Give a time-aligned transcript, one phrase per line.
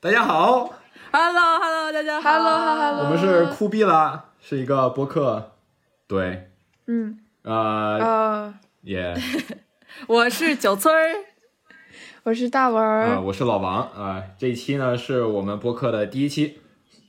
[0.00, 0.72] 大家好
[1.10, 2.30] ，Hello Hello，大家好。
[2.30, 5.54] Hello，Hello 我们是酷毙啦，是一个播客，
[6.06, 6.52] 对，
[6.86, 7.18] 嗯。
[7.42, 9.12] 呃，呃，也，
[10.06, 11.24] 我是九村儿，
[12.22, 13.90] 我是大文儿，呃，我是老王。
[13.90, 16.60] 啊、这一期呢是我们播客的第一期，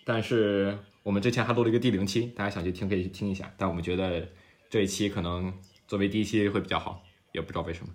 [0.04, 4.28] 但是我们之前还录了一个第零期，大家想去听可以去听一下，但我们觉得
[4.68, 5.54] 这一期可能
[5.88, 7.04] 作为第一期会比较好，
[7.34, 7.94] 也不知道为什么。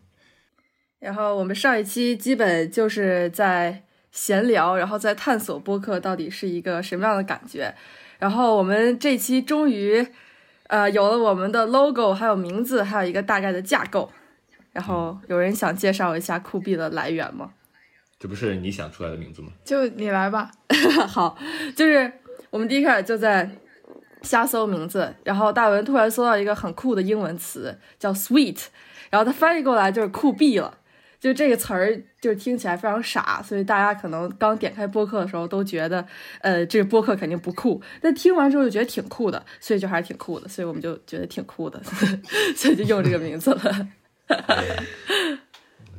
[1.00, 3.82] 然后我们上一期基本就是在
[4.15, 7.75] 闲聊，然后再探索播客到底是一个什么样的感觉。
[8.21, 10.07] 然后我们这期终于，
[10.68, 14.08] 呃，有了我们的 logo，还有名字，还有一个大概的架构。
[14.72, 17.50] 然后有人想介绍一下酷币的来源吗？
[18.21, 19.49] 这不是你想出来的名字吗？
[19.64, 20.49] 就你来吧。
[21.08, 21.36] 好，
[21.75, 22.11] 就是
[22.50, 23.50] 我们第一开始就在
[24.22, 28.67] 瞎搜名字，然后大文突然搜到一个很酷的英文词叫 sweet，
[29.11, 30.79] 然后它翻译过来就是酷毙了。
[31.25, 36.06] 就这个词儿，就是听起来非常傻，所以大家可能刚点开播客的时候都觉得，
[36.42, 37.81] 呃，这个播客肯定不酷。
[38.03, 41.83] 但听完之后就觉得挺酷的，所以就还是挺酷的，所以我们就觉得挺酷的，
[42.55, 43.89] 所以就用这个名字了。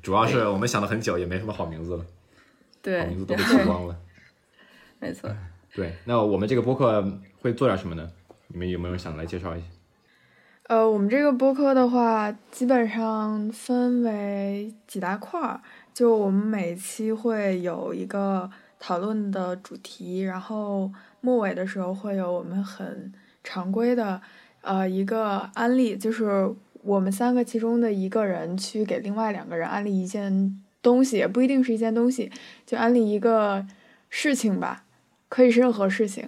[0.04, 2.06] 主要是我们想了很久，也没什么好名字了，
[2.84, 3.98] 对好名字，都被吃 光了。
[5.00, 5.36] 没错。
[5.74, 7.04] 对，那我们这个播客
[7.42, 8.08] 会做点什么呢？
[8.50, 9.66] 你们有没有想来介绍一下？
[10.68, 15.62] 呃，我们这个播客的话，基本上分为几大块儿，
[15.94, 18.50] 就我们每期会有一个
[18.80, 24.20] 讨论的主题，然后末尾的时候会有我们很常规的，
[24.62, 32.32] 呃，一个案例，就是我们三个其中的一个人去给另外两个人安利一件东西，也不一定是一件东西，
[32.66, 33.64] 就安利一个
[34.10, 34.84] 事情吧，
[35.30, 36.28] 可以是任何事情，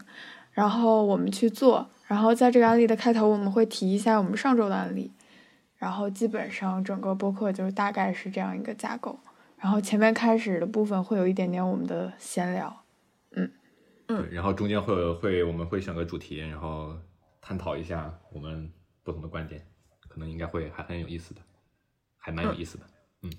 [0.51, 1.89] 然后我们去做。
[2.07, 5.11] 然后在这个案例的开头，我们会提一下我们上周的案例，
[5.77, 9.19] 然后基本上整个播客就是大概是这样一个架构。
[9.59, 12.83] 然后前面开始的部分会有一点点我们的闲聊，
[13.31, 13.51] 嗯
[14.07, 16.95] 嗯，然后中间会有会我们会选个主题，然后
[17.41, 18.71] 探讨一下我们
[19.03, 19.61] 不同的观点，
[20.07, 21.41] 可能应该会还很有意思的，
[22.17, 22.85] 还蛮有意思的。
[23.23, 23.31] 嗯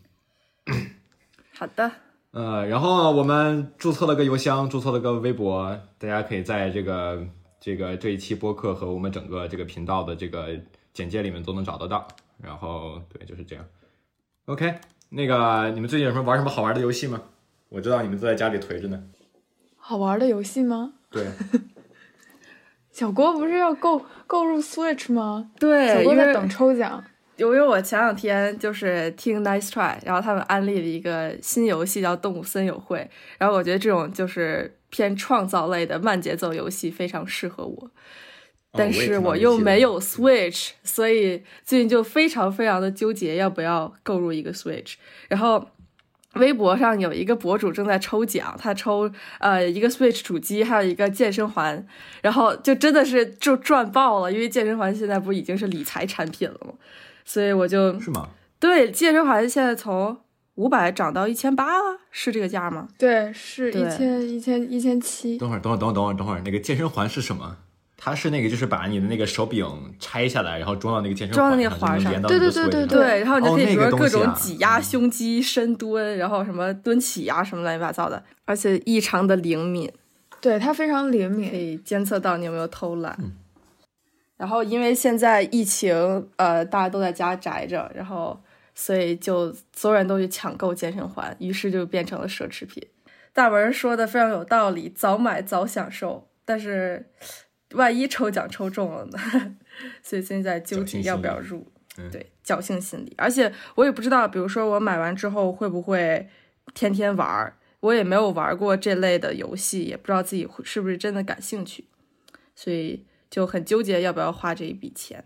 [1.56, 1.90] 好的，
[2.32, 7.26] 呃，然后，我们注册了个邮箱，注册了个微博，大家可以在这个
[7.68, 10.58] 这个这一期播客和我们整个这个频道的这个
[10.94, 12.08] 简介里面都能找得到。
[12.42, 13.62] 然后对，就是这样。
[14.46, 14.76] OK，
[15.10, 17.20] 那个你们最近有什么玩什么好玩的游戏吗？
[17.68, 19.04] 我知道你们都在家里颓着呢。
[19.76, 20.94] 好玩的游戏吗？
[21.10, 21.26] 对，
[22.90, 25.50] 小郭不是要购购入 Switch 吗？
[25.60, 27.04] 对，小郭在等抽奖。
[27.38, 32.98] 由于我前两天就是听 Nice Try，然后他们安利了一个新游戏叫《动物森友会》，
[33.38, 37.90] 然后我觉得这种就是偏创造类的慢节奏游戏非常适合我，
[38.72, 44.94] 但是我又没有 Switch，所以最近就非常非常的纠结要不要购入一个 Switch，
[45.28, 45.68] 然后。
[46.34, 49.10] 微博上有一个博主正在抽奖，他抽
[49.40, 51.84] 呃一个 Switch 主机，还有一个健身环，
[52.22, 56.74] 然后就真的是就赚爆了，因为健身环现在不已经是理财产品了吗？
[57.28, 58.30] 所以我就是吗？
[58.58, 60.16] 对健身环现在从
[60.54, 62.88] 五百涨到一千八了，是这个价吗？
[62.96, 65.36] 对，是对一千一千一千七。
[65.36, 67.58] 等会儿，等会儿，等会儿，等会儿，等会儿，那个健身环是什么？
[67.98, 69.66] 它是那个，就是把你的那个手柄
[70.00, 79.92] 拆下来，然后装到那个健身装到那个环环上对对对对对，然后你就可以哦比如说各种挤压胸肌、深蹲，然后什么蹲起呀、什么乱七八糟的，而且异常的灵敏，
[80.40, 81.56] 对，它非常灵敏可。
[81.56, 83.18] 以监测到你有没有偷懒。
[84.38, 85.92] 然后因为现在疫情，
[86.36, 88.40] 呃，大家都在家宅着，然后
[88.74, 92.82] 所以就所有人都去抢购健身环，于是就变成了奢侈品。
[93.34, 97.10] 大文说的非常有道理，早买早享受，但是
[97.72, 99.18] 万一抽奖抽中了呢？
[100.02, 101.66] 所以现在纠结要不要入。
[102.00, 106.28] 嗯对，侥幸心理，而且我也不知道，比如说我买完之后会不会
[106.72, 111.86] 天天玩儿，我也没有玩过这类的游戏，也不知道自己会是不是真的感兴趣，
[112.54, 115.24] 所以就很纠结要不要花这一笔钱。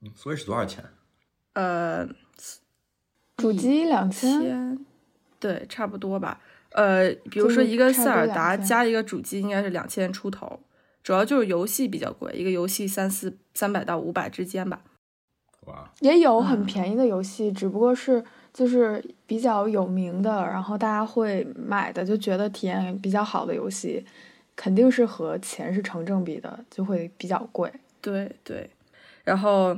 [0.00, 0.84] 嗯 Switch 多少钱？
[1.54, 2.06] 呃，
[3.36, 4.78] 主机两千，
[5.38, 6.40] 对，差不多吧。
[6.70, 10.60] 呃，比如说一个塞尔达加一个主机应该是两千出头，
[11.02, 14.82] 主要就是游戏比较贵，一个游戏三四三百到五百之间吧。
[15.66, 18.22] 哇，也有嗯很便宜的游戏，只不过是
[18.52, 24.04] 就是比较有名的，然后大家会买的，就觉得体验比较好的游戏，
[24.56, 27.72] 肯定是和钱是成正比的，就会比较贵。
[28.00, 28.68] 对对，
[29.24, 29.76] 然后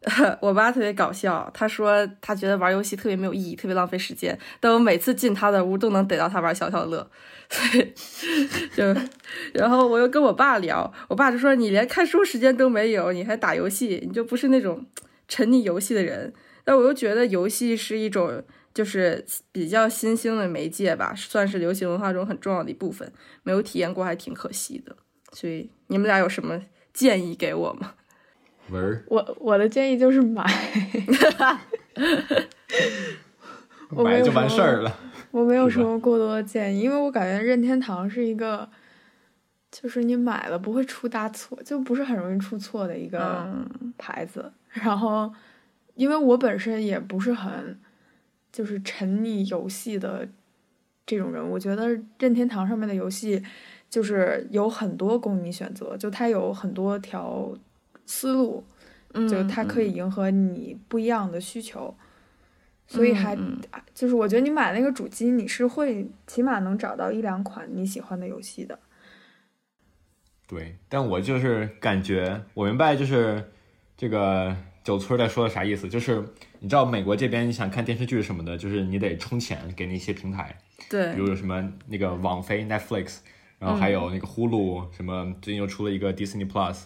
[0.40, 7.08] 我妈特别搞笑，她说她觉得玩游戏特别没有意义，特别浪费时间，但我每次进她的屋都能逮到她玩消消乐，
[7.48, 7.94] 所以
[8.74, 8.94] 就，
[9.54, 14.84] 然后我又跟我爸聊，我爸就说你连看书时间都没有，你还打游戏，你就不是那种
[15.26, 16.32] 沉溺游戏的人。
[16.64, 18.42] 但我又觉得游戏是一种
[18.78, 23.12] 就是比较新兴的媒介吧，算是流行文化中很重要的一部分。
[23.42, 24.96] 没有体验过还挺可惜的。
[25.32, 27.94] 所以你们俩有什么建议给我吗？
[28.70, 30.44] 文儿，我我的建议就是买，
[33.90, 34.96] 我没买就有什么完事儿了。
[35.32, 38.70] 我没有什么过多的建议，因为我感觉任天堂是一个，
[39.72, 44.52] 就是你买了不会出大错，就不是很容易出错的一个嗯牌子。
[44.70, 45.32] 然后，
[45.96, 47.76] 因为我本身也不是很
[48.58, 50.28] 就是沉溺游戏的
[51.06, 53.40] 这种人，我觉得任天堂上面的游戏
[53.88, 57.56] 就是有很多供你选择，就它有很多条
[58.04, 58.64] 思路，
[59.14, 61.94] 嗯，就它可以迎合你不一样的需求，
[62.88, 63.60] 所以还、嗯
[63.94, 68.76] 就是我觉得你买那个主机，你是会起码能找到一两款你喜欢的游戏的。
[70.48, 73.52] 对，但我就是感觉，我明白就是
[73.96, 76.24] 这个九村在说的啥意思，就是
[76.60, 80.58] 你知道美国这边你想看电视剧什么的，就是你得充钱给那些平台，
[80.88, 81.14] 对。
[81.14, 83.18] 比如有什么那个网飞 Netflix，
[83.58, 86.82] 然后还有那个呼噜，什么最近又出了一个 Disney Plus，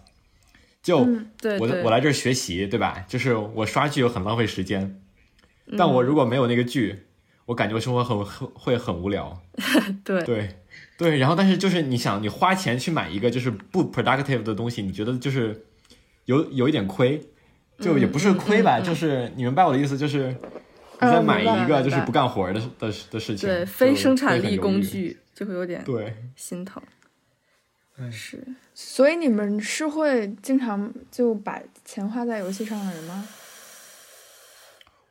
[0.82, 1.04] 就。
[1.04, 1.80] 嗯，对对。
[1.80, 3.04] 我我来这儿学习，对吧？
[3.08, 5.00] 就是我刷剧又很浪费时间，
[5.66, 5.76] 嗯。
[5.78, 7.04] 但我如果没有那个剧，
[7.46, 9.42] 我感觉我生活很很会很无聊。
[10.04, 10.22] 对。
[10.24, 10.56] 对。
[10.96, 15.66] 对，然后但是就是你想，你花钱去买一个就是不 productive 的东西，你觉得就是
[16.26, 17.20] 有有一点亏，
[17.82, 20.36] 就也不是亏吧，就是你明白我的意思，就是你
[21.00, 24.56] 嗯在买一个就是不干活儿的的的事情，对，非生产力。
[24.56, 26.82] 工具就会有点对，心疼。
[27.98, 28.42] 哎是，
[28.74, 33.28] 所以你们是会经常就把钱花在游戏上的人吗？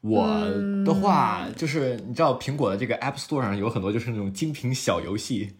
[0.01, 0.25] 我
[0.83, 5.53] 的话嗯就是你知道苹果的这个 App Store 上有很多就是那种精品小游戏，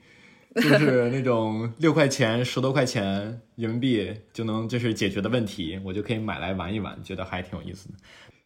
[0.61, 7.95] 就是那种六块钱、十多块钱人民币就能就是解决的问题，我就可以买来玩一玩，觉得还挺有意思的。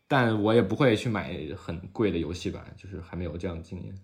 [0.08, 3.96] 但我也不会去买很贵的游戏吧，就是还没有这样的经验。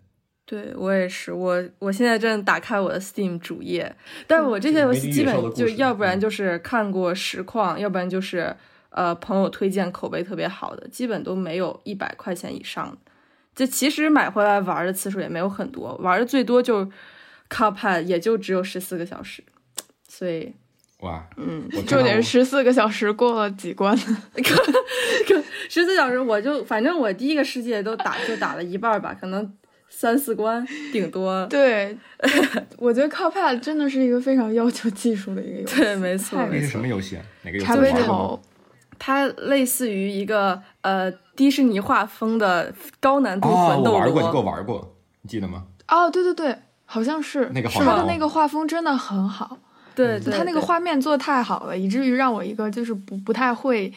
[0.44, 3.95] 对我也是，我我现在正打开我的 Steam 主页，
[4.25, 8.54] 但我这些游戏基本就要不然就是看过实况，要不然就是
[8.89, 12.97] 呃朋友推荐口碑特别好的，基本都没有一百块钱以上的。
[13.54, 16.89] 就其实买回来玩的次数也没有很多，玩的最多就
[17.51, 19.44] Cuphead 也就只有十四个小时，
[20.07, 20.53] 所以
[21.01, 24.18] 哇，嗯，重点是十四个小时过了几关呢？
[25.69, 29.53] 十四小时我就反正我第一个世界都打就打了一半吧，可能
[29.89, 31.45] 三四关顶多。
[31.48, 31.98] 对，
[32.77, 35.75] 我觉得 Cuphead 真的是一个非常要求技术的一个游戏。
[35.81, 37.24] 对没错那是什么游戏啊？
[37.44, 37.65] 哪个游戏？
[37.65, 38.39] 茶杯头，
[39.00, 45.65] 它类似于一个呃迪士尼画风的高难度哦，魂斗我玩过，你给我，玩过，你记得吗？
[45.88, 46.56] 哦，对对对，
[46.91, 49.57] 好像是那个好它的那个画风真的很好，
[49.95, 53.93] 对对，它那个画面做的太好了，以至于让我一个就是不不太会，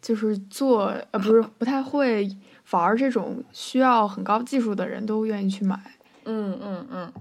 [0.00, 2.30] 就是做呃不是不太会
[2.70, 5.76] 玩这种需要很高技术的人都愿意去买。
[6.24, 7.12] 嗯嗯嗯，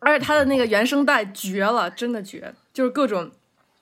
[0.00, 3.30] 而且他的那个原声带绝了，真的绝，就是各种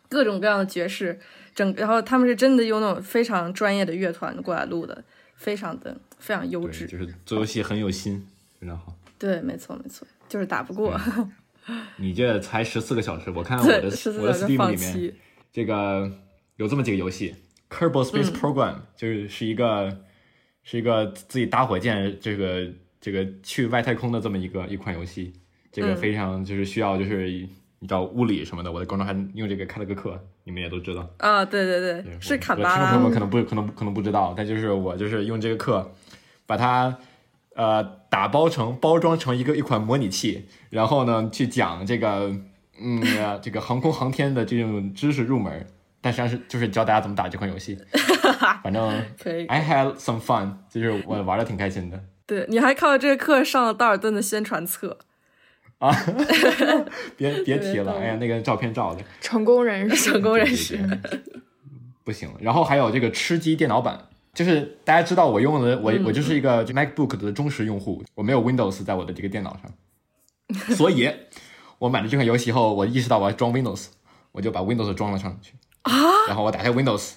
[0.09, 1.19] 各种各样的爵士，
[1.53, 5.03] 整然后他们是真的用那种非常专业的乐团过来录的，
[5.35, 6.87] 非常的非常优，质。
[6.87, 8.25] 就是做游戏很有心，
[8.61, 8.95] 非常好。
[9.19, 10.99] 对，没错没错，就是打不过，
[11.97, 13.85] 你这才十四个小时，我看我的
[14.21, 15.15] 我的 Steam 里面。
[15.53, 16.11] 这个
[16.57, 17.35] 有这么几个游戏
[17.71, 18.35] ，Kerbal Space 嗯。
[18.35, 20.01] Program、就是是一个
[20.63, 22.67] 是一个自己搭火箭这个
[23.01, 25.33] 这个去外太空的这么一个一款游戏，
[25.73, 27.31] 这个嗯非常就是需要就是
[27.79, 31.09] 你知道物理什么的，我在高中还用这个开了个课，你们也都知道。
[31.19, 35.91] 啊，对对对，对是我坎巴拉我听众朋友们可能不可能可能不知道，但就是我就是用这个课
[36.45, 36.99] 把它
[37.57, 42.33] 呃打包成包装成一个一款模拟器，然后呢去讲这个
[42.81, 45.67] 嗯呃这个航空航天的这种知识入门，
[46.01, 47.77] 但实际上是就是教大家怎么打这款游戏。
[48.63, 49.47] 反正可以。
[49.47, 54.99] I had some fun，就是我玩的挺开心的对，你还靠这个课上了道尔顿的宣传册，
[55.79, 55.95] 啊。
[57.17, 60.79] 别别提了，对哎呀那个照片照的成功人士，成功人士。
[62.05, 62.29] 不行。
[62.41, 71.11] 然后还有这个吃鸡电脑版，就是大家知道我用的我我就是一个 MacBook 的忠实用户，我没有 Windows 在我的这个电脑上，所以
[71.79, 73.87] 我买了这款游戏后，我意识到我要装 Windows，
[74.33, 75.91] 我就把 Windows 装了上去啊，
[76.29, 77.13] 然后我打开 Windows，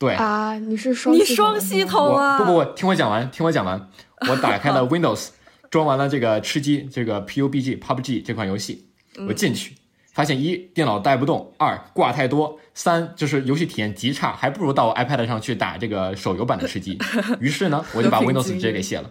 [0.00, 0.14] 对。
[0.14, 2.38] 啊，你是双你双系统啊？
[2.38, 3.88] 不不不，听我讲完，听我讲完。
[4.28, 5.28] 我打开了 Windows，
[5.70, 8.88] 装完了这个吃鸡这个 PUBG PUBG 这款游戏，
[9.28, 9.76] 我进去
[10.14, 16.96] 发现一电脑带不动，二挂太多，三就是游戏体验极差，还不如到我 iPad 上去打这个手游版的吃鸡。
[17.40, 19.10] 于是呢，我就把 Windows 直接给卸了。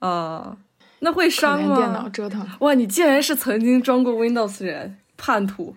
[0.00, 0.58] 啊，
[0.98, 2.08] 那会伤吗电脑吗？
[2.08, 2.46] 折腾。
[2.60, 5.74] 哇，你竟然是曾经装过 Windows 的人，叛徒！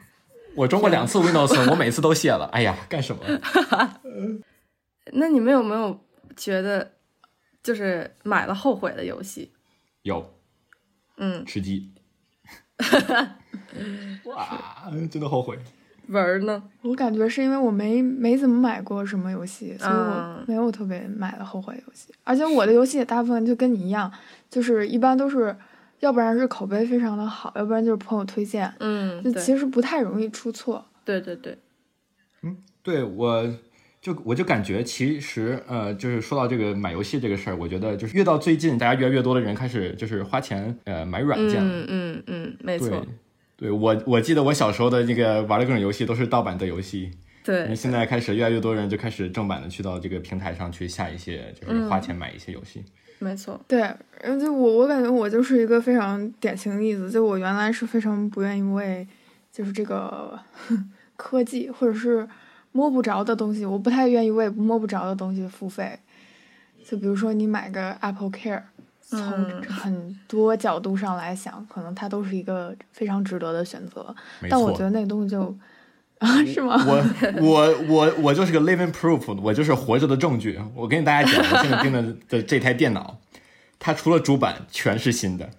[0.55, 2.45] 我装过两次 Windows，我每次都卸了。
[2.51, 3.21] 哎呀，干什么？
[5.13, 5.99] 那你们有没有
[6.35, 6.93] 觉得，
[7.61, 9.53] 就是买了后悔的游戏？
[10.01, 10.33] 有
[11.17, 11.91] 嗯，吃鸡，
[14.25, 15.57] 哇， 真的后悔。
[16.07, 16.63] 玩儿呢？
[16.81, 22.11] 我感觉是因为我没没怎么买过什么游戏，所以我嗯没有特别买的后悔游戏。
[22.23, 24.11] 而且我的游戏也大部分就跟你一样，
[24.49, 25.55] 就是一般都是，
[25.99, 30.83] 要不然是口碑非常的好，要不然就是朋友推荐，嗯，就其实不太容易出错。
[31.05, 31.55] 对对对，
[32.41, 33.47] 嗯对，我
[34.01, 41.69] 就我就感觉其实呃，就是说到这个买游戏这个事儿，我觉得就是越到最近，大家越来越多的人开始就是花钱呃买软件了。
[41.69, 43.05] 嗯嗯嗯，没错，，
[43.57, 47.11] 对我我记得我小时候的那个玩的各种游戏都是盗版的游戏，
[47.43, 47.65] 对。
[47.67, 52.83] 那现在开始越来越多人就开始正版的去到这个平台上去下一些，就是花钱买一些游戏。
[53.21, 59.05] 没错，对，然后就我我感觉我就是一个非常典型的例子，就我原来是非常不愿意为
[59.51, 60.39] 就是这个
[61.17, 62.25] 科技或者是
[62.71, 65.99] 摸不着的东西，我不太愿意为摸不着的东西付费。
[66.87, 68.61] 就比如说你买个 Apple Care，
[69.01, 74.15] 从嗯很多角度上来想，可能它都是一个非常值得的选择。
[74.39, 75.55] 没但我觉得那个东西就
[76.19, 76.83] 啊，是吗？
[76.87, 77.03] 我
[77.41, 80.59] 我我我就是个 living proof，我就是活着的证据。
[80.75, 83.17] 我跟大家讲，我现在盯的的这台电脑，
[83.77, 85.49] 它除了主板全是新的。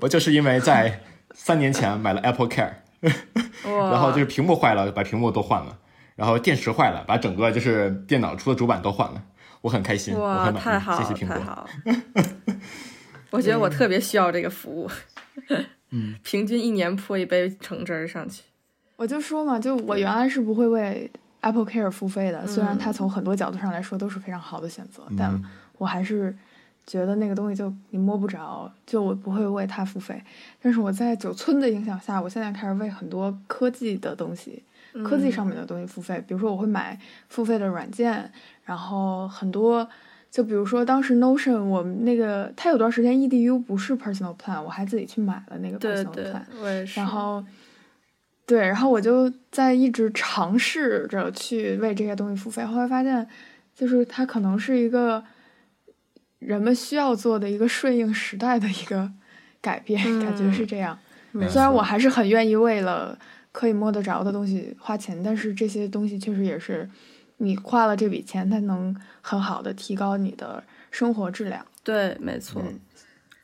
[0.00, 1.00] 我就是因为在
[1.34, 2.74] 三年前买了 Apple Care，
[3.64, 5.76] 然后就是屏幕坏了，把屏幕都换了，
[6.20, 9.22] 然后电池坏了，把整个就是电脑出的主板都换了。
[9.62, 11.34] 我很开心，我哇，很满意，太好了，谢谢苹果。
[11.34, 11.94] 太好了。
[13.30, 14.90] 我觉得我特别需要这个服务，
[15.92, 18.42] 嗯， 平均一年泼一杯橙汁儿上去。
[18.96, 21.10] 我就说嘛，就我原来是不会为
[21.40, 25.42] Apple Care 付费的，虽然嗯它从很多角度上来说都是非常好的选择，嗯但
[25.78, 26.36] 我还是
[26.86, 30.22] 觉得那个东西就你摸不着，就我不会为它付费。
[30.60, 34.62] 但是我在九村的影响下，我现在开始为很多科技的东西、
[35.04, 38.30] 科技上面的东西付费，比如说我会买付费的软件，
[38.64, 39.88] 然后很多。
[40.30, 47.00] 就比如说，当时 Notion 我们那个，它有段时间 EDU 不是 Personal Plan，我还自己去买了那个 Personal Plan。，我也是。
[47.00, 47.44] 然后，
[48.46, 53.26] 对，然后我就在一直尝试着去为这些东西付费，后来发现，
[53.74, 55.24] 就是它可能是一个
[56.38, 59.10] 人们需要做的一个顺应时代的一个
[59.60, 60.96] 改变，感觉是这样。
[61.48, 63.18] 虽然我还是很愿意为了
[63.52, 66.88] 可以摸得着的东西花钱，但是这些东西确实也是
[67.38, 71.64] 你花了这笔钱，它能很好的提高你的生活质量。
[71.82, 72.62] 对，没错。
[72.62, 72.78] 嗯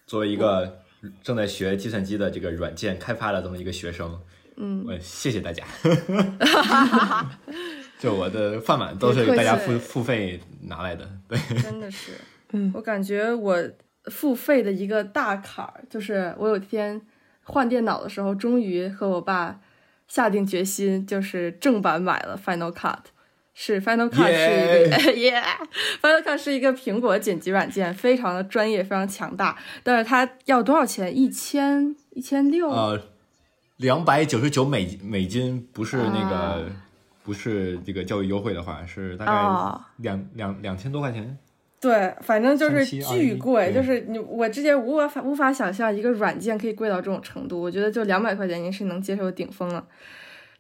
[0.07, 0.79] 作为一个
[1.21, 4.17] 正在学计算机的这个软件开发的这么一个学生，
[4.55, 5.65] 嗯，我谢谢大家。
[7.99, 12.13] 就我的饭碗都是大家付付费拿来的，对，真的是。
[12.53, 13.59] 嗯我感觉我
[14.05, 17.03] 付费的一个大坎儿，就是我有一天
[17.43, 19.59] 换电脑的时候，终于和我爸
[20.09, 22.99] 下定决心，就是正版买了 Final Cut。
[23.59, 25.43] 是 Final Cut 是一个耶，
[26.03, 29.57] Final Cut 是一个苹果剪辑软件，非常的专业，非常强大。
[29.83, 31.17] 但是它要多少钱？
[31.17, 32.69] 一千一千六？
[32.69, 33.03] 呃，
[33.77, 36.59] 两百九十九美美金，不是那个、啊
[37.25, 41.37] 不是这个教育优惠的话，是大哦概两两两千多块钱。
[41.81, 47.61] 对，反正就是巨贵，就是你我之前无法无法想象一个软件可以贵到这种程度。
[47.61, 49.87] 我觉得就两百块钱已经是能接受顶峰了。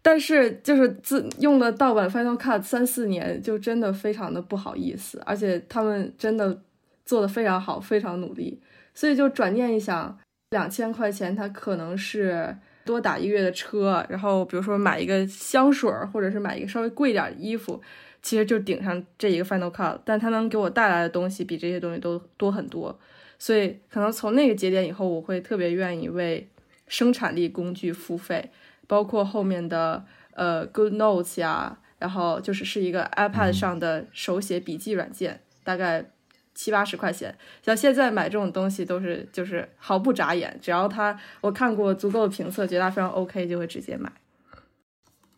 [0.02, 6.62] 但是就是自用了盗版 Final Cut 三四年，就真的非常的不好意思，而且他们真的
[7.04, 8.60] 做的非常好，非常努力，
[8.94, 10.16] 所以就转念一想，
[10.50, 17.82] 两千块钱它可能是多打一个月的车，然后比如说买一个香水儿，或者是买一个稍微贵点儿的衣服，
[18.26, 22.98] 其实就顶上这一个 Final Cut，但它能给我带来的东西比这些东西都多很多，
[23.38, 26.48] 所以可能从那个节点以后，我会特别愿意为
[26.88, 28.50] 生产力工具付费，
[28.88, 36.04] 包括后面的呃 Good Notes 呀，然后就是是一个 iPad 上的手写笔记软件，大概
[36.52, 37.32] 七八十块钱。
[37.62, 44.10] 像现在买这种东西都是就是毫不眨眼，只要它我看过足够的评测，觉得它非常 OK，就会直接买。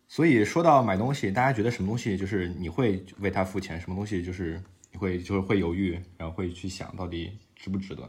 [0.08, 4.60] 所以说到买东西，大家觉得什么东西就是你会为它付钱，什么东西就是
[4.90, 8.02] 你会就是会犹豫，然后会去想到底值不值得。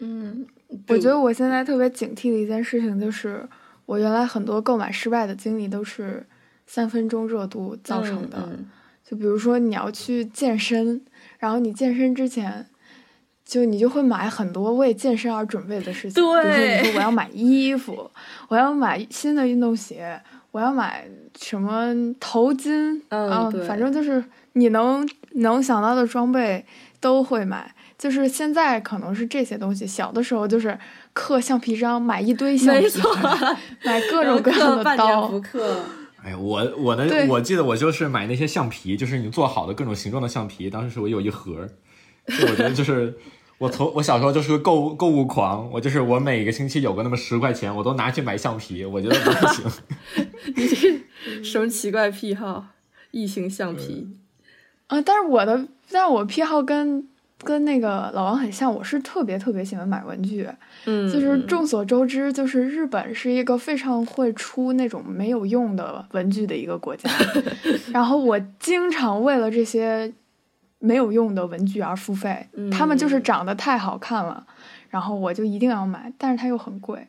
[0.00, 0.46] 嗯，
[0.88, 3.46] 我觉得我现在特别警惕的一件事情就是，
[3.86, 6.26] 我原来很多购买失败的经历都是
[6.66, 8.48] 三分钟热度造成的。
[8.50, 8.68] 嗯
[9.02, 11.04] 就比如说你要去健身，
[11.40, 12.64] 然后你健身之前，
[13.44, 16.12] 就你就会买很多为健身而准备的事情。
[16.12, 18.08] 对比如说你说我要买衣服，
[18.46, 21.06] 我要买新的运动鞋，我要买
[21.38, 24.22] 什么头巾，啊嗯对反正就是
[24.54, 26.64] 你能能想到的装备
[27.00, 27.74] 都会买。
[27.98, 30.78] 就是现在可能是这些东西，小的时候就是
[31.12, 33.14] 刻橡皮章，买一堆橡皮没错，
[33.84, 35.38] 买各种各样的刀不。
[35.40, 35.84] 刻。
[36.22, 40.70] 哎呀，我我的，我记得我就是买那些橡皮，就是你做好的各种形状的橡皮。
[40.70, 41.68] 当时我有一盒，
[42.26, 43.14] 就我觉得就是
[43.60, 49.70] 我从我小时候就是个购物购物狂，我就是我每个星期有个那么十块钱，我都拿去买橡皮，我觉得不行。
[50.56, 52.68] 你这什么奇怪癖好？
[53.10, 54.08] 异形橡皮？
[54.86, 57.06] 啊，但是我的，但是我癖好跟
[57.42, 60.48] 跟那个老王很像，我是特别特别喜欢买文具。
[60.86, 67.10] 嗯，就是众所周知，就是日本是一个非常会出那种没有用的文具的一个国家。
[67.92, 70.10] 然后我经常为了这些
[70.80, 74.44] 没有用的文具而付费，他们就是长得太好看了，
[74.88, 77.06] 然后我就一定要买，但是它又很贵。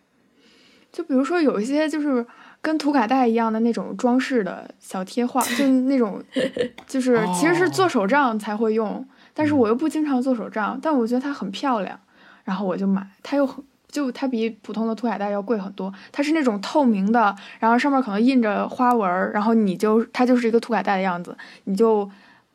[0.91, 2.25] 就比如说有一些就是
[2.61, 6.21] 跟涂改带一样的那种装饰的小贴画，就那种
[6.85, 11.97] 就是其实是做手账才会用，但是我又不经常做手账，但我觉得它很漂亮。
[12.43, 15.93] 然后我就买，它又很就它比普通的涂改带要贵很多。
[16.11, 22.09] 它是那种透明的，然后上面可能印着花纹，然后你就它就是一个涂改带的样子，你就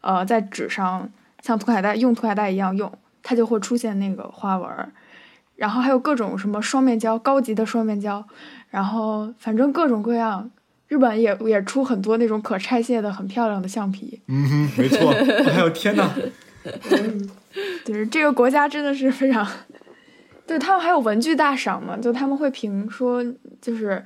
[0.07, 1.11] 呃在纸上
[1.43, 2.91] 像涂改带用涂改带一样用，
[3.23, 4.93] 它就会出现那个花纹儿。
[5.57, 8.25] 然后还有各种什么双面胶，高级的双面胶，
[8.71, 10.51] 然后反正各种各样。
[10.89, 14.21] 日本也也出很多那种可拆卸的很漂亮的橡皮。
[14.29, 15.13] 嗯哼，没错。
[15.51, 16.09] 还有天哪！
[17.85, 19.45] 就是这个国家真的是非常。
[20.47, 21.97] 对他们还有文具大赏嘛？
[21.97, 23.21] 就他们会评说，
[23.61, 24.01] 就是，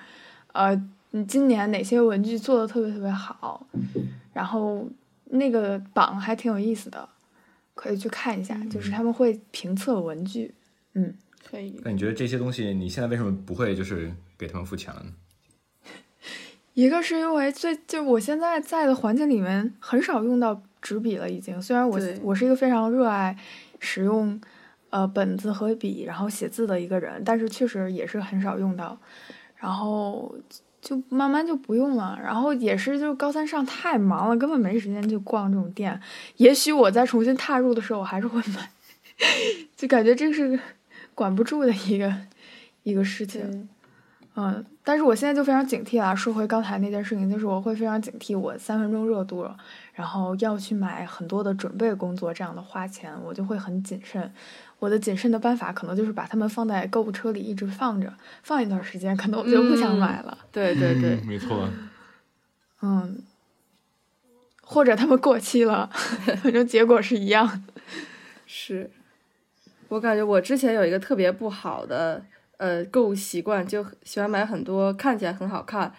[0.53, 0.75] 呃，
[1.11, 3.67] 你今年哪些文具做的特别特别好，
[4.33, 4.89] 然后
[5.31, 7.09] 那个榜还挺有意思的，
[7.75, 8.57] 可以去看一下。
[8.71, 10.55] 就是他们会评测文具，
[10.95, 11.15] 嗯，
[11.49, 11.81] 可以。
[11.85, 15.13] 那你觉得这些东西，你现在为什么不会就是给他们付钱了呢？
[16.75, 21.61] 一个是因为最就我现在在的环境里面很少用到纸笔了，已经。
[21.61, 23.37] 虽然我我是一个非常热爱
[23.79, 24.41] 使用。
[24.93, 28.99] 呃，本子和笔，然后写字的一个人，但是确实也是很少用到，
[29.55, 30.35] 然后
[30.81, 32.19] 就慢慢就不用了。
[32.23, 36.01] 然后也是，就是高三上太忙了，根本没时间去逛这种店。
[36.37, 38.71] 也许我再重新踏入的时候，我还是会买，
[39.77, 40.59] 就感觉这是
[41.15, 42.15] 管不住的一个
[42.83, 43.69] 一个事情。
[44.37, 46.15] 嗯，但是我现在就非常警惕啊。
[46.15, 49.45] 说回刚才那件事情，就是我会非常警惕，我三分钟热度，
[49.93, 54.33] 然后要去买很多的准备工作这样的花钱，我就会很谨慎。
[54.81, 58.13] 我的谨慎的办法可能就是把它们放在购物车里一直放着，
[58.43, 60.37] 放一段时间，可能我就不想买了。
[60.51, 61.69] 对对对，没错。
[62.83, 63.23] 嗯，
[64.63, 65.89] 或者他们过期了，
[66.43, 67.63] 反正结果是一样。
[68.47, 68.91] 是，
[69.89, 72.25] 我感觉我之前有一个特别不好的
[72.57, 75.93] 呃购物习惯，就喜欢买很多看起来很好看，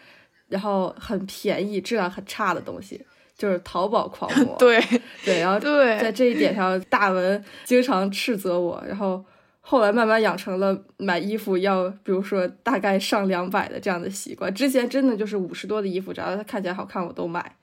[0.50, 3.06] 然后很便宜、质量很差的东西。
[3.42, 4.80] 就是淘宝狂魔， 对
[5.26, 9.26] 对，然后在这一点上，大文经常斥责我，然后
[9.62, 14.54] 后来慢慢养成了买衣服要，比如说大概上两百的这样的习惯。
[14.54, 17.56] 之前真的就是五十多的衣服，只要它看起来好看，我都买，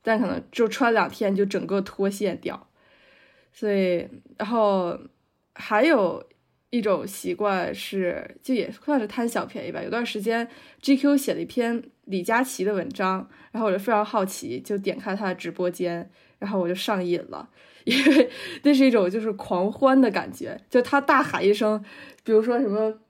[0.00, 2.68] 但可能就穿两天就整个脱线掉。
[3.52, 4.06] 所以，
[4.38, 4.96] 然后
[5.54, 6.22] 还有
[6.76, 9.82] 一种习惯是，就也算是贪小便宜吧。
[9.82, 10.48] 有段时间
[10.82, 11.82] ，GQ 写了一篇。
[12.06, 16.08] 李佳琦的文章，然后我就非常好奇，就点开他的直播间，
[16.38, 17.48] 然后我就上瘾了，
[17.82, 18.30] 因为
[18.62, 21.84] 那是一种就是狂欢的感觉，就他大喊一声，
[22.22, 23.00] 比如说什么。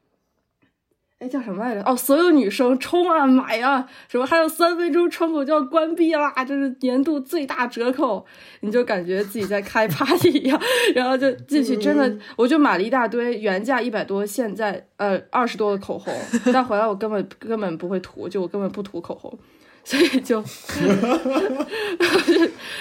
[1.18, 1.82] 哎，叫什么来着？
[1.84, 3.88] 哦，所有女生冲啊，买啊！
[4.06, 8.22] 什么还有三分钟窗口就要关闭啦，这是年度最大折扣，
[8.60, 10.60] 你就感觉自己在开 party 一样，
[10.94, 16.14] 然后就进去，真的，我就买了一大堆，原价一百多，现在呃二十多的口红，
[16.52, 19.38] 但回来我根本根本不会涂，就我根本不涂口红，
[19.84, 20.44] 所以就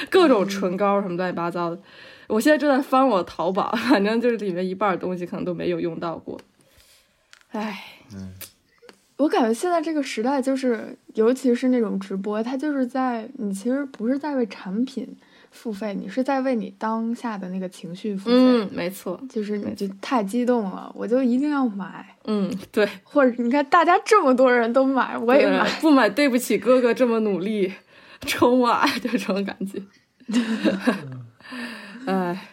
[0.09, 1.79] 各种唇膏什么乱七八糟的，
[2.27, 6.37] 我现在正在翻我淘宝，反正就是里面一半东西可能都没有用到过，
[7.51, 7.94] 唉。
[8.13, 8.33] 嗯，
[9.17, 15.07] 我感觉现在这个时代，就是尤其是那种直播，它就是在你其实不是在为产品
[15.51, 18.35] 付费，你是在为你当下的那个情绪付费。
[18.35, 22.05] 嗯，没错，就是你就太激动了，我就一定要买。
[22.25, 22.87] 嗯，对。
[23.03, 25.67] 或者你看大家这么多人都买，我也买。
[25.79, 27.73] 不买对不起哥哥这么努力
[28.27, 29.81] 冲啊，就这种感觉。
[32.05, 32.49] 哎。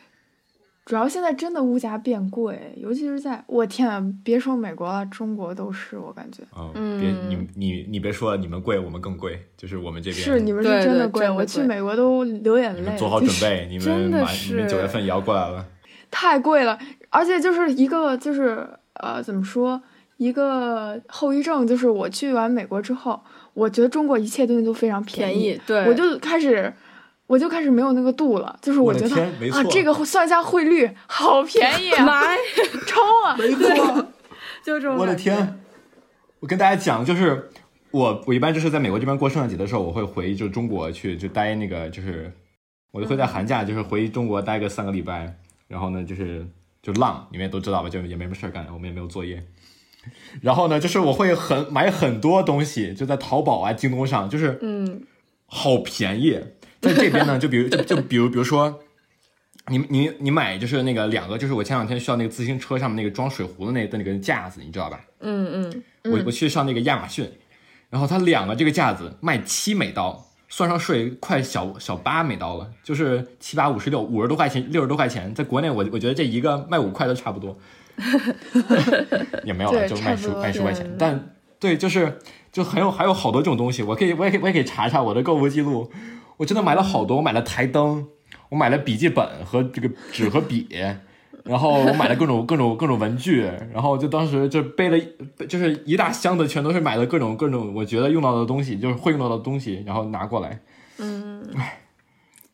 [0.93, 6.43] 主要现在真的物价变贵，尤其是在我天，别说美国了，中国都是我感觉。
[6.75, 12.95] 嗯，别你你你别说了，你们贵，我们更贵，就是我们这边是你们是真的贵，我去美国都流眼泪。
[12.99, 15.65] 做好准备， 你们马你们九月份也要过来了。
[16.11, 16.79] 太贵了，
[17.09, 18.69] 而且就是一个就是
[19.01, 19.83] 呃怎么说
[20.19, 23.19] 一个后遗症，就是我去完美国之后，
[23.55, 26.71] 我觉得中国一切东西都非常便宜，对，我就开始。
[27.33, 32.37] 我就开始没有那个度了，就是我觉得啊，这个算一下汇率，好便宜啊，买
[32.87, 34.07] 冲啊， 没错，
[34.63, 34.99] 就这种。
[34.99, 35.59] 我的天，
[36.41, 37.49] 我跟大家讲，就是
[37.91, 42.31] 我我一般就是在美国这边过圣诞节的时候，我会回就中国去就待那个就是，
[42.91, 45.35] 我就会在寒假就是回中国待个三个礼拜，
[45.69, 46.47] 然后呢就是
[46.83, 49.43] 就浪，你们也都知道吧，就也没什么事儿干，我们也没有作业。
[50.43, 55.05] 然后呢，就是我会很买很多东西，就在淘宝啊、京东上，就是嗯
[55.47, 56.39] 好便宜。
[56.83, 58.81] 在这边呢，就比如就就比如比如说，
[59.69, 65.01] 你你你买就是那个两个，就是我前两天需要那个自行车上面那个装水壶的那的那个架子，你知道吧？
[65.21, 65.71] 嗯
[66.03, 67.31] 嗯，我我去上那个亚马逊，
[67.89, 77.57] 然后它两个这个架子卖七美刀，算上税快小小八美刀了，就是七八五十六五十多块钱，六十多块钱，在国内我我觉得这一个卖五块都差不多，
[79.45, 82.19] 也没有了，就卖十卖十块钱，但对，就是
[82.51, 85.89] 就很有还有好多这种东西，我可以我也可以我也可以查查我的购物记录，
[86.43, 88.05] 我真的买了好多，我买了台灯，
[88.49, 90.69] 我买了笔记本和这个纸和笔。
[91.45, 94.99] 然后我买了各种各种各种文具，然后就当时就背了，
[95.49, 100.61] 就是一大箱子，全都是买的各种各种我觉得用到的东西，就是会用到的东西，然后拿过来，
[100.99, 101.45] 嗯，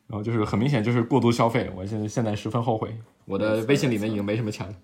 [0.06, 4.74] 然后就是很明显就是过度消费，我现在现在十分后悔，我的微信里面已经没什么钱了。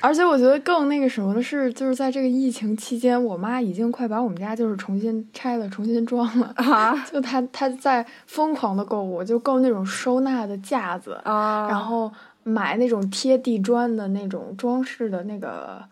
[0.00, 6.52] 而且我觉得更那个什么的是，就是在这个疫情期间，我妈已经快把我们家就是重新拆了，重新装了。
[6.56, 12.10] 啊就她她在疯狂的购物，就购那种收纳的架子，啊，然后
[12.42, 15.82] 买那种贴地砖的那种装饰的那个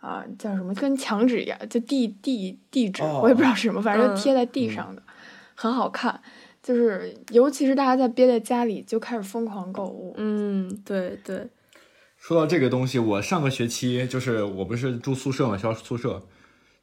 [0.00, 5.02] 啊、叫什么，跟墙纸一样，就地地地纸，哦我也不知道是什么，反正贴在地上的，
[5.54, 6.20] 很好看。
[6.62, 10.12] 就是尤其是大家在憋在家里，就开始疯狂购物。
[10.16, 11.46] 嗯，对对，
[12.26, 16.24] 说到这个东西，我上个学期就是我不是住宿舍嘛，学校宿舍，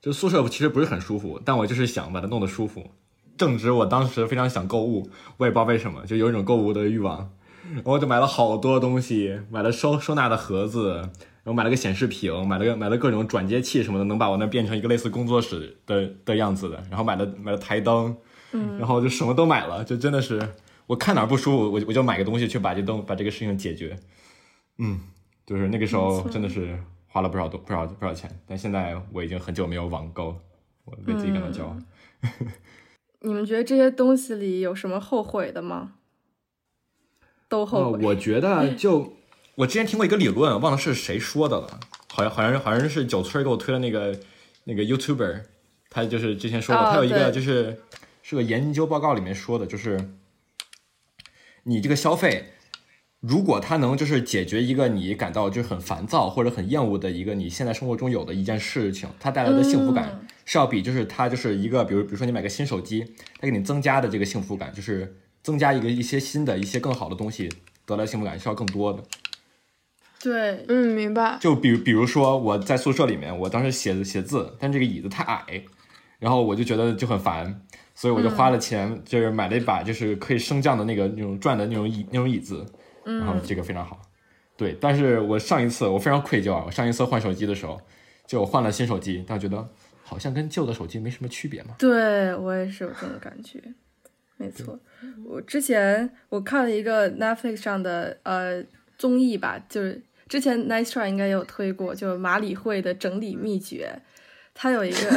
[0.02, 2.92] 就宿舍其实不是很舒服，但我就是想把它弄得舒服。
[3.36, 7.30] 正值我当时非常想购物，我也不知道为什么，就有一种购物的欲望，
[7.74, 18.16] 然后我就买了好多东西，买了收收纳的盒子，然后买了个显示屏，买了个买了各种转接器什么的，能把我那变成一个类似工作室的的样子的，然后买了买了台灯，
[18.54, 20.54] 嗯然后就什么都买了，就真的是
[20.88, 24.00] 我看哪儿不舒服，我我就买个东西去把这东把这个事情解决，
[24.78, 25.02] 嗯。
[25.46, 26.78] 就是那个时候真的是
[27.08, 30.40] 花了不少多不少不少钱，但现在我已经很久没有网购，
[30.86, 31.78] 我为自己感到骄傲。
[33.22, 35.96] 你们觉得这些东西里有什么后悔的吗？
[37.48, 38.06] 都后呃，悔。
[38.06, 39.14] 我觉得 就
[39.56, 41.80] 我之前听过一个理论，忘了是谁说的了，
[42.10, 44.18] 好像好像好像是九村给我推的那个
[44.64, 45.44] 那个 YouTuber，
[45.90, 47.82] 他就是之前说过，哦他有一个就是
[48.22, 50.10] 是个研究报告里面说的，就是
[51.64, 52.53] 你这个消费。
[53.26, 63.06] 如果它能就是解决一个你感到就是很烦躁或者很厌恶的一个你现在生活中有的一件事情，它带来的幸福感嗯是要比就是它就是一个比如比如说你买个新手机，
[63.40, 67.48] 它给你增加的这个幸福感，就是增加一个一些新的一些更好的东西
[67.86, 69.02] 得来幸福感是要更多的。
[70.22, 71.38] 对，嗯，明白。
[71.40, 75.64] 就比如比如说我在宿舍里面，我当时写写字，但这个椅子太矮，
[76.20, 77.62] 然后我就觉得就很烦，
[77.96, 82.66] 所以我就花了钱，就是买了一把就是可以升降的那个那种转的那种椅那种椅子，
[83.06, 84.02] 然后这个非常好。
[84.56, 87.82] 对，但是我上一次我非常愧疚啊，我上一次换手机的时候，
[88.28, 89.68] 就我换了新手机，但我觉得
[90.04, 91.76] 好像跟旧的手机没什么区别嘛。
[91.80, 93.60] 对我也是有这种感觉，
[94.38, 94.80] 没错。
[95.26, 98.64] 我之前我看了一个 Netflix 上的呃
[98.98, 104.02] 综艺吧，就是之前 Nice Try 应该也有推过，就是马里会的整理秘诀。
[104.56, 104.98] 他有一个，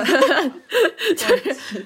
[1.15, 1.85] 就是，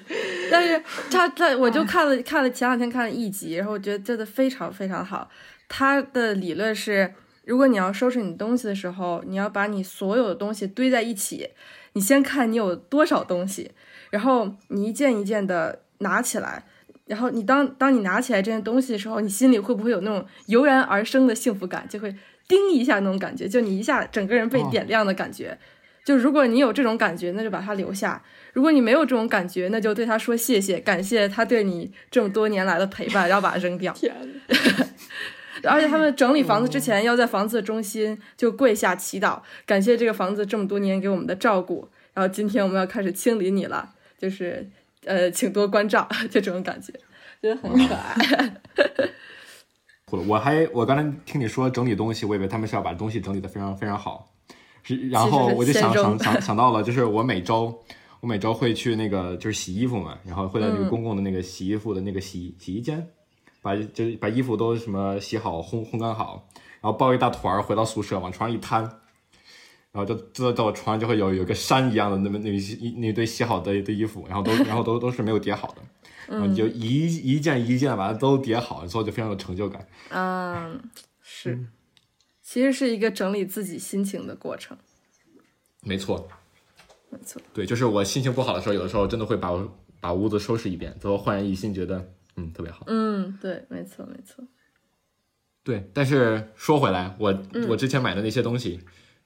[0.53, 5.29] 但是他他我就看了看了前两天看了一集，然后我觉得真的非常非常好。
[5.73, 11.51] 他的理论是，如果你要收拾你东西的时候，你要把你所有的东西堆在一起，
[11.93, 13.71] 你先看你有多少东西，
[14.11, 16.65] 然后你一件一件的拿起来，
[17.07, 21.87] 然后你当当你拿起来这件东西的时候，你心里会不会有那种油然而生的幸福感？
[21.89, 22.13] 就会
[22.49, 25.57] 叮一下那种感觉，就你一下整个人被哦点亮的感觉。
[26.05, 28.21] 就如果你有这种感觉，那就把它留下；
[28.55, 33.93] 如果你没有这种感觉，那就对他说谢谢，感谢他对你这么多年来的陪伴，然后把它扔掉。
[33.93, 34.35] 天呐，
[35.65, 41.89] 而且他们整理房子之前，要在房子的中心就跪下祈祷，感谢这个房子这么多年给我们的照顾。
[42.13, 44.69] 然后今天我们要开始清理你了，就是
[45.05, 46.93] 呃，请多关照， 就这种感觉，
[47.41, 48.53] 觉得很可爱。
[50.27, 54.33] 我还我刚才听你说整理东西，我以为他们是要把东西整理的非常非常好，
[54.83, 57.81] 是然后我就想想 想想到了，就是我每周
[58.21, 63.07] 我每周会去那个就是洗衣服嘛，然后会在那个嗯公共的那个洗衣服的那个洗洗衣间，
[63.63, 66.49] 把就是把衣服都什么洗好烘烘干好，
[66.81, 68.83] 然后抱一大团儿回到宿舍往床上一摊，
[69.93, 75.83] 然后就坐到我床上就会有有个山一样的那么那一那堆洗好的的衣服，然后都然后都都是没有叠好的。
[76.31, 79.85] 然后你就一一件一件把它都叠好，之后就非常有成就感。
[80.11, 80.81] 嗯，
[81.21, 81.67] 是，
[82.41, 84.79] 其实是一个整理自己心情的过程。
[85.83, 86.29] 没错，
[87.09, 92.85] 没错，对，就是我心情不好的时候，有的时候真的会把我把屋子收拾一遍，最后焕然一新，觉得嗯特别好。
[92.87, 94.45] 嗯，对，没错，没错。
[95.63, 98.81] 对，但是说回来，我我之前买的那些东西，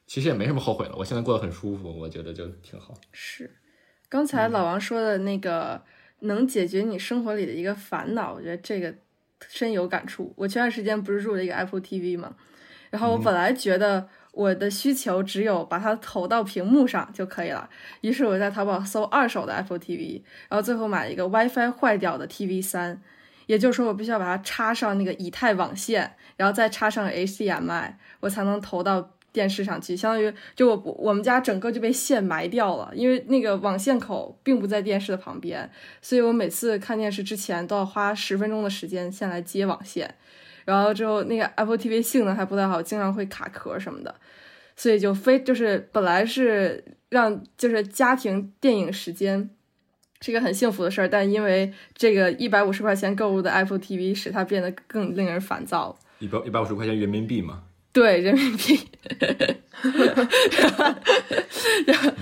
[0.06, 0.94] 其实也没什么后悔了。
[0.96, 2.92] 我现在过得很舒服，我觉得就挺好。
[3.12, 3.50] 是，
[4.08, 5.82] 刚才老王说的那个
[6.20, 8.92] 能解决你生活里的一个烦恼，我觉得这个
[9.48, 10.34] 深有感触。
[10.36, 12.34] 我前段时间不是入了一个 Apple TV 嘛，
[12.90, 17.68] 然后我本来觉得我的需求只有把它投到屏幕上就可以了，
[18.00, 23.00] 于是我在淘宝搜二手的 Apple TV，然后最后买了一个 WiFi 坏掉的 TV 三，
[23.46, 29.96] 也就是说我必须要把它插上那个以太网线，然后再插上 HDMI，我才能投到电视上去。
[29.96, 35.70] 相当于就我我们家整个就被线埋掉了，因为那个网线口并不在电视的旁边，
[36.02, 40.14] 所以我每次看电视之前都要花十分钟的时间先来接网线。
[40.64, 44.14] 然后之后那个 Apple TV 性能还不太好，经常会卡壳什么的，
[44.76, 49.50] 所以就非就是本来是让就是家庭电影时间
[50.20, 55.98] 是一个很幸福的事儿，但因为这个一百五十块钱购入的 Apple TV 使它变得更令人烦躁。
[56.18, 58.76] 一百一百五十块钱人民币嘛，对人民币，
[61.86, 61.92] 就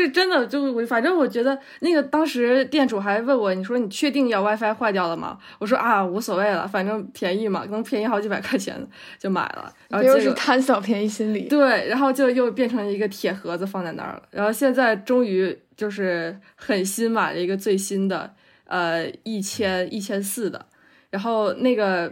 [0.00, 5.36] 就是真的，就我反正我觉得那个当时店主还问我，你说你确定要 WiFi 坏掉了吗？
[5.58, 8.74] 我说啊，无所谓了，反正便宜嘛，能便宜好几百块钱
[9.18, 9.70] 就买了。
[9.88, 11.42] 然后又是贪小便宜心理。
[11.48, 14.22] 对，然后就又变成一个铁盒子放在那儿了。
[14.30, 18.32] 然后现在终于就是狠心买了一个最新的，
[18.64, 20.64] 呃，一千一千四的。
[21.10, 22.10] 然后那个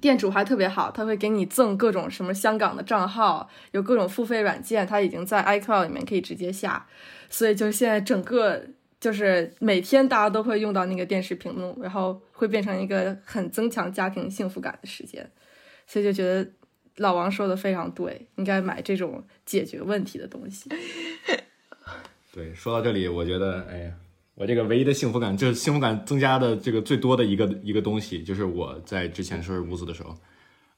[0.00, 6.86] 店主还特别好，他会给你赠各种什么香港的账号，有各种付费软件，他已经在 iCloud 里面可以直接下。
[7.28, 8.62] 所以就现在整个
[9.00, 15.28] 就是每天大家都会用到那个电视屏幕，然后会变成一个很增强家庭幸福感的时间。
[15.86, 16.50] 所以就觉得
[16.96, 20.70] 老王说的非常对，应该买这种解决问题的东西。
[22.32, 23.92] 对，说到这里，我觉得，哎呀，
[24.36, 30.14] 我这个唯一的幸福感，就是幸福感增加的这个最多的一个一个东西，就是我在之前收拾屋子的时候，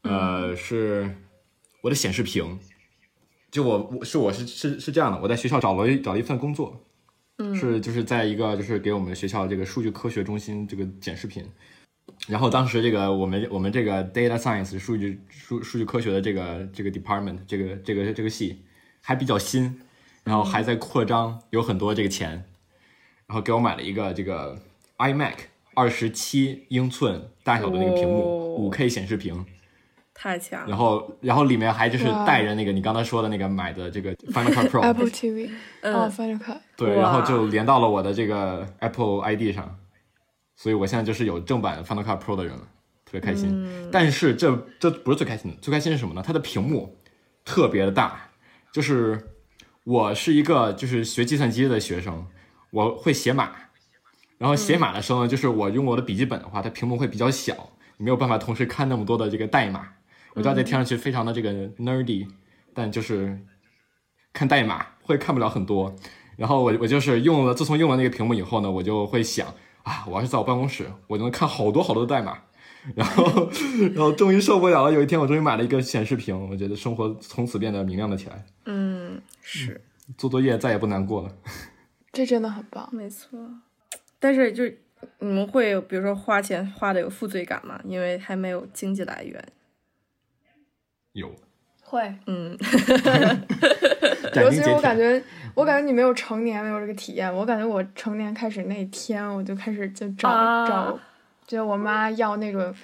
[0.02, 1.12] 呃，是
[1.82, 2.58] 我的显示屏。
[3.50, 6.84] 就我我是我是是是这样的，我在学校找了一找了一份工作，
[7.38, 11.42] 嗯，是就是在一个就是给我们学校这个数据科学中心这个剪视频，
[12.28, 18.62] 然后当时这个我们我们这个 data science 数据数数据科学的这个这个 department 这个这个这个系
[19.00, 19.80] 还比较新，
[20.24, 22.44] 然后还在扩张，有很多这个钱，
[23.28, 24.58] 然后给我买了一个这个
[24.96, 25.34] iMac
[25.74, 28.54] 二十七英寸大小的那个屏幕，哦。
[28.58, 29.44] 五 K 显示屏，
[30.14, 30.62] 太强。
[30.62, 35.50] 了，然后然后里面还就是带着那个你刚才说的那个买的这个 Final Cut Pro，Apple TV，
[35.82, 35.94] 嗯。
[35.94, 39.78] 哦，Final Cut，对，然后就连到了我的这个 Apple ID 上，
[40.56, 42.62] 所以我现在就是有正版 Final Cut Pro 的人了，
[43.04, 43.50] 特别开心。
[43.52, 43.90] 嗯。
[43.92, 46.22] 但是这这不是最开心的，最开心是什么呢？
[46.26, 46.96] 它的屏幕
[47.44, 48.30] 特别的大，
[48.72, 49.28] 就是
[49.84, 52.26] 我是一个就是学计算机的学生，
[52.70, 53.50] 我会写码，
[54.38, 59.88] 然后写码的时候呢，就是我用我的笔记本的话，它屏幕会比较小，你没有办法同时看那么多的这个代码。
[60.34, 62.28] 我知道这听上去非常的这个 nerdy，
[62.74, 63.40] 但就是
[64.32, 65.94] 看代码会看不了很多。
[66.36, 69.48] 然后我我就是用了，自从用了那个屏幕以后呢，我就会想
[69.82, 72.38] 啊，我要是在我办公室，我就能看好多好多的代码。
[72.94, 73.50] 然后，
[73.92, 74.92] 然后终于受不了了。
[74.92, 79.80] 有一天，我终于买了一个显示屏，我觉得生活从此变得明亮了起来，嗯，是
[80.16, 81.32] 做作业再也不难过了。
[82.18, 82.88] 这真的很棒。
[82.92, 83.38] 没错。
[84.18, 84.64] 但是就
[85.20, 87.80] 你们会有比如说花钱花的有负罪感吗？
[87.84, 89.44] 因为还没有经济来源。
[91.12, 91.32] 有，
[91.82, 92.58] 会，嗯，
[94.34, 94.70] 尤其是。
[94.70, 95.22] 我感觉，
[95.54, 97.32] 我感觉你没有成年，没有这个体验。
[97.32, 100.98] 我感觉我成年开始那天，我就开始就找、啊找，
[101.46, 102.74] 就我妈要那种，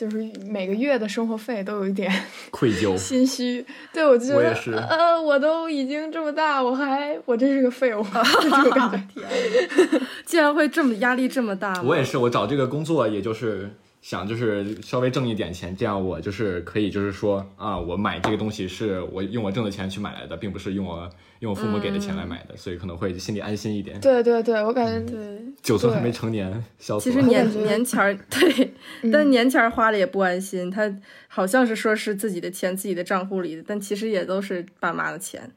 [0.00, 2.10] 就是每个月的生活费都有一点
[2.50, 3.62] 愧疚，心虚。
[3.92, 8.02] 对，我就觉得，我是呃，我都已经这么大，我还我真是个废物，
[8.40, 9.20] 就这种感觉。
[10.24, 11.82] 竟然会这么压力这么大吗？
[11.84, 21.08] 我也是，我找这个工作也就是想就是稍微挣一点钱，这样我就是可以就是说啊，我买这个东西是我用我挣的钱去买来的，并不是用我
[21.40, 24.00] 用我父母给的钱来买的，所以可能会心里安心一点。
[24.00, 27.22] 对对对，我感觉对，九岁还没成年，笑死其实。
[27.26, 30.70] 年年前儿对，嗯但年前儿花的也不安心。
[30.70, 30.90] 他
[31.28, 35.50] 好像是说是自己的钱自己的账户里的，但其实也都是爸妈的钱，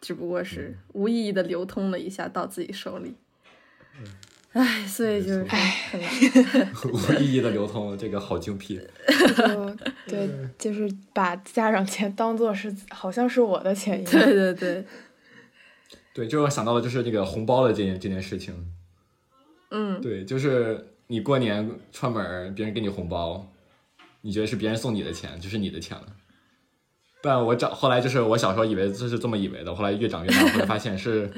[0.00, 3.16] 只不过是无意义的流通了一下到自己手里。
[4.52, 5.46] 唉，所以就是。
[6.92, 8.80] 无意义的流通，这个好精辟。
[10.06, 14.12] 对，就是把家长钱当做是好像是我的钱一样。
[14.12, 14.84] 对对对，
[16.14, 18.54] 对，就让我想到了就是这个红包的这件这件事情。
[19.70, 23.50] 嗯，对，就是你过年串门，别人给你红包，
[24.20, 26.06] 你觉得是别人送你的钱，就是你的钱了。
[27.22, 31.30] 但我长后来就是我小时候以为就是这么以为的，后来越长越大，后来发现是，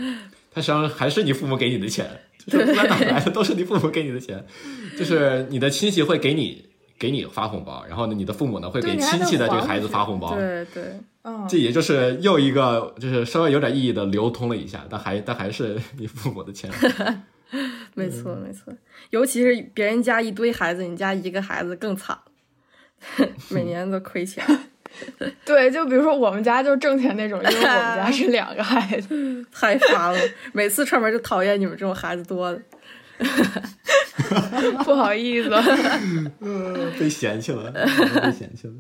[0.50, 4.44] 他实际上还是你父母给你的钱，就是不管哪来的都是你父母给你的钱，
[4.98, 6.64] 就是你的亲戚会给你
[6.98, 10.83] 给你发红包，然后呢，你的父母呢会给亲戚的这个孩子发红包，对对，
[11.22, 16.70] 嗯，这也就是又一个就是稍微有点意义的流通了一下，但还但还是你父母的钱。
[17.94, 18.72] 没错没错，
[19.11, 22.18] 尤其是别人家一堆孩子，你家一个孩子更惨，
[23.50, 24.44] 每年都亏钱。
[25.44, 29.44] 对，就比如说我们家就挣钱那种，因为我们家是两个孩子。
[29.52, 30.20] 太烦了，
[30.52, 32.61] 每次串门就讨厌你们这种孩子多的。
[34.85, 35.50] 不好意思，
[36.98, 38.74] 被嫌弃了，被嫌弃了。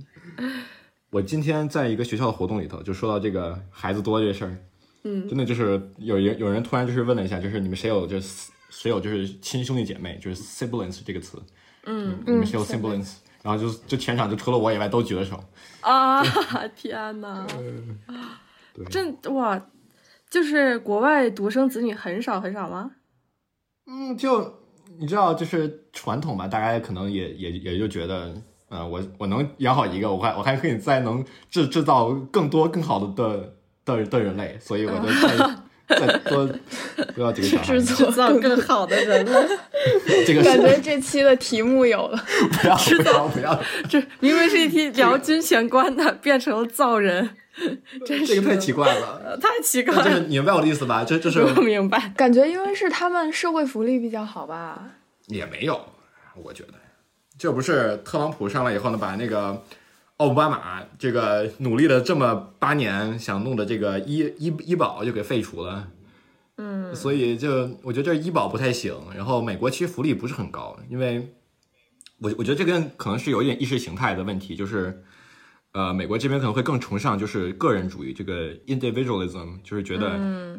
[1.10, 4.56] 我今天在一个学校的活动里头，就说到这个孩子多这事儿，
[5.04, 11.40] 嗯，真的就是有人有人突然就是问了一下，就是你们谁有就是谁有就是亲兄弟姐妹，就是 siblings 这个词，
[11.86, 13.12] 嗯你们谁有嗯 siblings？
[13.44, 15.38] 然后就就全场就除了我以外都举了手，
[15.82, 16.22] 啊，
[16.74, 17.46] 天哪！
[18.72, 19.60] 对，真哇，
[20.30, 22.92] 就是国外独生子女很少很少吗？
[23.86, 24.60] 嗯，就
[24.98, 28.34] 你知道，就是传统吧，大家可能也也也就觉得，
[28.70, 33.54] 呃，我我能养好一个，我还我还可以再能制制造更多更好的的
[33.84, 35.54] 的的人类，所以我就 再
[35.88, 36.48] 再多
[37.14, 39.48] 不要几个小孩制， 造更好的人了，
[40.26, 42.24] 这个感觉这期的题目有了。
[42.62, 47.30] 不要不要不要，这明明是一期聊军权观的，变成了造人，
[48.06, 49.20] 真是这个太奇怪了。
[49.24, 50.22] 呃太奇怪了就是了。
[50.22, 51.04] 你明白我的意思吧？
[51.04, 54.80] 这就是不明白，感觉因为是他们社会福利比较好吧？
[55.26, 55.80] 也没有，
[56.42, 56.74] 我觉得
[57.38, 59.62] 这不是特朗普上来以后呢，把那个
[60.18, 65.88] 奥巴马这个努力了这么八年想弄的这个医医医保就给废除了。
[66.56, 71.34] 嗯，所以就我觉得这医保不太行，然后美国其实福利不是很高，因为
[72.20, 75.02] 我我觉得这跟可能是有一点意识形态的问题，就是
[75.72, 80.16] 呃，美国这边可能会更崇尚就是个人主义，这个 individualism，就是觉得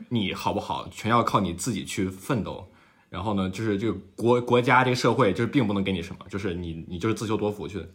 [0.10, 2.68] 你好不好全要靠你自己去奋斗，
[3.10, 7.88] 然后呢，就是这个国国家这个社会就是并不能给你什么，就是你你就是自求多福去，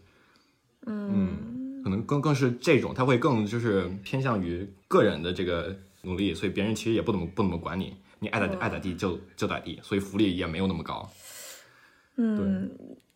[0.87, 11.11] 嗯，可能更更是这种，他会更就是偏向于个人的这个努力，所以别人其实也不怎么不怎么管你，你爱咋哦爱咋地就就咋地，所以福利也没有那么高。
[12.16, 12.71] 嗯，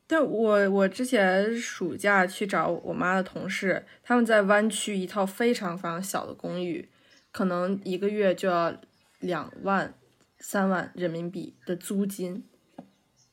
[0.07, 6.89] 但我我之前暑假去找我妈的同事，他们在湾区一套非常非常小的公寓，
[7.33, 8.75] 可能一个月就要
[9.21, 9.95] 两万、
[10.39, 12.45] 三万人民币的租金，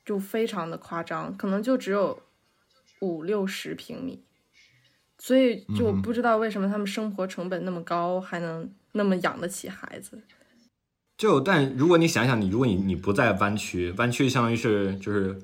[0.06, 2.22] 就非常的夸张，可能就只有
[3.02, 4.24] 五六十平米，
[5.20, 10.20] 所以就不知道为什么他们生活成本那么高，还能那么养得起孩子。
[11.18, 15.38] 就但如果你想想，你如果你你不在湾区，湾区相当于是就是，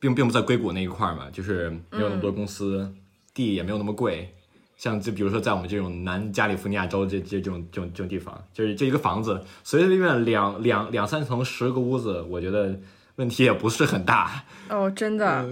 [0.00, 2.92] 并并不在硅谷那一块儿嘛，就是没有那么多公司，
[3.32, 4.34] 地也没有那么贵。
[4.76, 12.80] 像就比如说在我们这种南加利福尼亚州这这这种这种这种地方，就是这一个房子随随便便两两两三层十个屋子，我觉得
[13.16, 14.42] 问题也不是很大。
[14.70, 15.46] 哦，真的，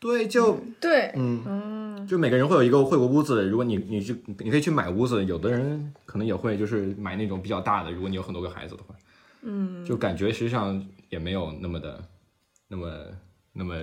[0.00, 1.42] 对，就对，嗯。
[1.46, 8.94] 嗯就每个人会有一个会有个屋子，如果你你去你可以去买屋子，有的人可能也会就是买那种比较大的，如果你有很多个孩子的话，
[9.42, 12.02] 嗯，就感觉实际上也没有那么的
[12.66, 12.88] 那么
[13.52, 13.74] 那么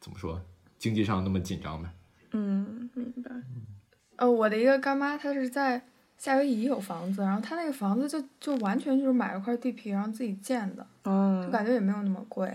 [0.00, 0.38] 怎么说，
[0.76, 1.90] 经济上那么紧张吧。
[2.32, 3.30] 嗯，明白。
[4.16, 5.80] 呃，我的一个干妈，她是在
[6.18, 12.54] 夏威夷有房子，然后她那个房子就就完全就是买了块地皮，然后自己建的，哦就，感觉也没有那么贵。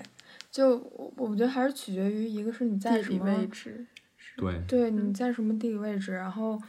[0.52, 3.86] 就我我觉得还是取决于一个是你在地理什么位置。
[4.38, 6.62] 对，对，你在什么地理位置，然后，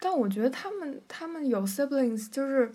[0.00, 2.70] 但我觉得他们他们有 siblings，就是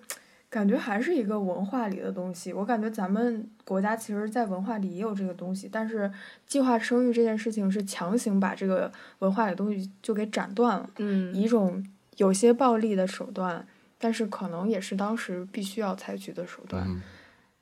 [0.50, 2.54] 感觉还是一个文化里的东西。
[2.54, 6.12] 我感觉咱们国家其实，在文化里也有这个东西，但是
[6.48, 11.86] 计划生育这件事情是强行把这个文化里的东西就给斩断了，嗯，以一种
[12.18, 16.86] 有些暴力的手段，但是可能也是当时必须要采取的手段。
[16.88, 17.02] 嗯，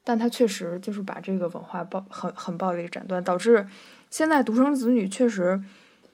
[0.08, 3.68] 但他确实就是把这个文化暴很很暴力斩断，导致
[4.10, 5.62] 现在独生子女确实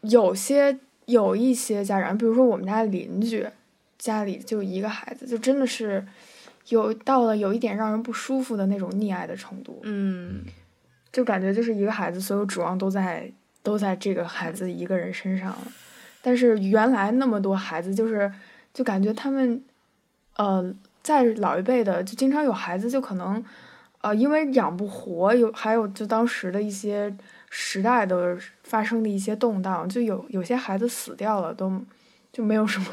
[0.01, 0.75] 有些
[1.06, 3.47] 有一些家长，比如说我们家邻居
[3.99, 6.03] 家里就一个孩子，就真的是
[6.69, 10.43] 有到了有一点让人不舒服的那种溺爱的程度，嗯。
[11.12, 15.67] 就感觉就是一个孩子所有指望都在都在这个孩子一个人身上了，
[16.24, 18.34] 但是原来那么多孩子，就是
[18.74, 19.63] 就感觉他们
[20.38, 23.45] 呃在老一辈的就经常有孩子就可能。
[24.04, 27.16] 呃，因为养不活，有还有就当时的一些
[27.49, 31.82] 时代的发生的一些动荡，就有有些孩子死掉了，都
[32.34, 32.86] 就没有什么，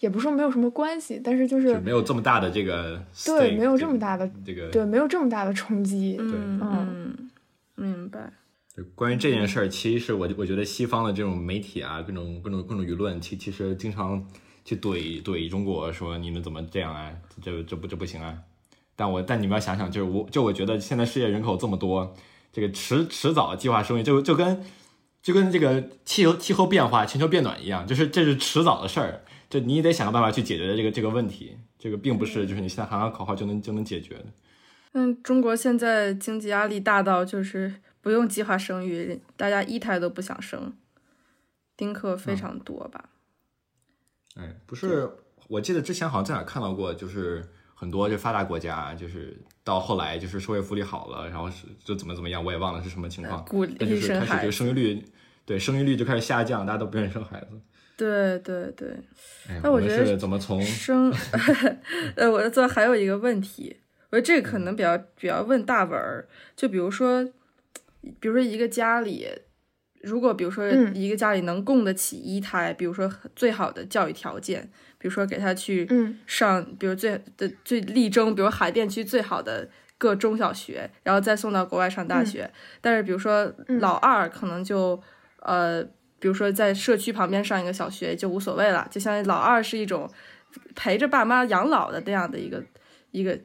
[0.00, 7.30] 也不是说没有什么关系，但是就是就没有这么大的这个对没有这么大的这个对没有这么大的冲击，嗯
[7.74, 8.32] 明白。
[8.94, 14.26] 关于这件事儿，其实我我觉得西方的这种媒体啊，各种各种各种舆论，其其实经常
[14.64, 18.34] 去怼怼中国，说你们怎么这样啊，这这不这不行啊。
[18.96, 22.16] 但我但你们要想想，就是我就我觉得现在世界人口这么多，
[22.52, 24.64] 这个迟迟早计划生育就就跟
[25.22, 31.56] 就跟这个气候气候变化、全球变暖一样，就是这是迟早的事儿，这你得想个办法去解决这个这个问题。
[31.78, 34.24] 这个并不是就是你现在喊喊口号就能就能解决的。
[34.92, 40.72] 嗯，中国现在经济压力大到就是不用计划生育，大家一胎都不想生，
[41.76, 43.10] 丁克非常多吧？
[44.36, 45.08] 哎，不是，
[45.48, 47.46] 我记得之前好像在哪看到过，就是
[47.78, 54.46] 很多就发达国家，就是到后来就是社会福利好了，然后是就怎么怎么样，我也忘了是什么情况，鼓但就是开始这励生孩子。
[54.46, 55.04] 个生育率，
[55.44, 57.48] 对生育率就开始下降，大家都不愿意生孩子。
[57.98, 58.88] 对 对对，
[59.48, 61.12] 哎，我们那我觉得是怎么从生，
[62.16, 63.76] 呃，我这还有一个问题，
[64.10, 67.22] 我觉得这个可能比较比较问大文儿，就比如说，
[68.20, 69.26] 比如说一个家里，
[70.02, 74.70] 如果比如说嗯一个家里能供得起一胎，比如说最好的教育条件，
[75.06, 82.50] 比如说给他去嗯上，比如最的最力争，比如海淀区最好的各中小学，然后再送到国外上大学。
[82.80, 85.00] 但是比如说嗯老二可能就、
[85.42, 85.80] 呃，
[86.18, 90.10] 比如说在社区旁边上一个小学就无所谓了，就相当于老二是一种
[90.74, 92.60] 陪着爸妈养老的那样的一个
[93.12, 93.38] 一个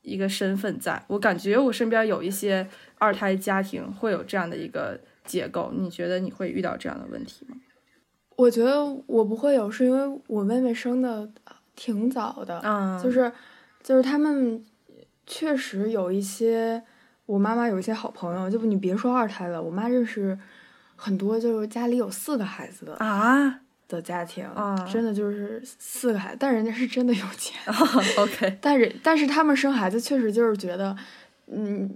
[0.00, 1.04] 一个身份在。
[1.08, 2.66] 我感觉我身边有一些
[2.96, 7.56] 二胎家庭会有这样的一个结构，你觉得你会遇到这样的问题吗？
[8.36, 11.28] 我觉得我不会有，是因为我妹妹生的
[11.74, 13.30] 挺早的，嗯，就是
[13.82, 14.62] 就是他们
[15.26, 16.82] 确实有一些，
[17.26, 20.38] 我妈妈有一些好朋友，就你别说二胎了，我妈认识
[20.94, 23.60] 很多就是家里有四个孩子的啊？
[23.88, 27.56] 的家庭，啊真的就是四个孩子，但人家是真的有钱
[28.18, 30.96] ，，OK， 但是但是他们生孩子确实就是觉得，
[31.46, 31.88] 嗯，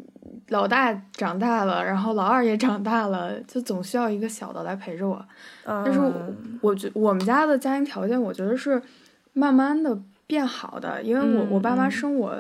[0.48, 5.24] 老大长大了，然后老二也长大了，就总需要一个小的来陪着我。
[5.64, 6.12] 但但是我
[6.60, 8.80] 我觉我们家的家庭条件，我觉得是
[9.32, 12.34] 慢慢的变好的，因为我、嗯我爸妈嗯生我，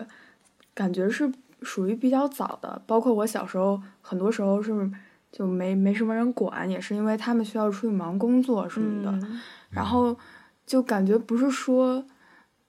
[0.74, 1.30] 感觉是
[1.62, 4.90] 属于比较早的，包括我小时候，很多时候是
[5.32, 10.16] 就没没什么人管，也是因为他们需要出去忙工作什么的，嗯然后
[10.64, 12.04] 就感觉不是说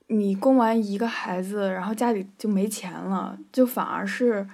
[0.08, 4.48] 你供完一个孩子，然后家里就没钱了，就反而是。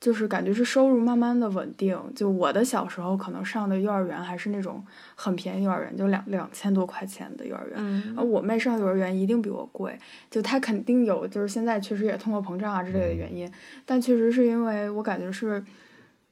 [0.00, 1.98] 就是感觉是收入慢慢的稳定。
[2.14, 4.84] 就我的小时候可能上的幼儿园还是那种
[5.14, 7.74] 很便宜幼儿园，就两两千多块钱的幼儿园。
[7.78, 9.98] 嗯而我妹上幼儿园一定比我贵，
[10.30, 13.50] 就她肯定有，就是现在确实也通货膨胀啊之类的原因，
[13.84, 15.64] 但确实是因为我感觉是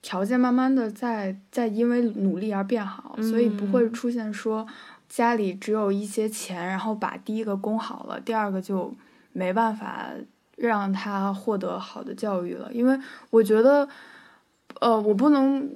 [0.03, 4.65] 条件慢慢的在在因为努力而变好，所以不会嗯出现说
[5.09, 8.95] 家里只有一些钱，然后把第一个供好了，第二个就
[9.33, 10.11] 没办法
[10.57, 12.99] 让他获得好的教育了，因为
[13.31, 13.89] 我觉得，
[14.81, 15.71] 呃，我不能。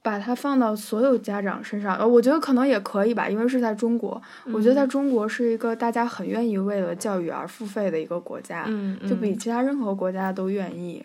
[0.00, 11.04] 把它放到所有家长身上，呃，我觉得可能也可以吧，因为是在中国，我觉得在中国是一个大家很愿意为了教育而付费的一个国家，嗯，就比其他任何国家都愿意。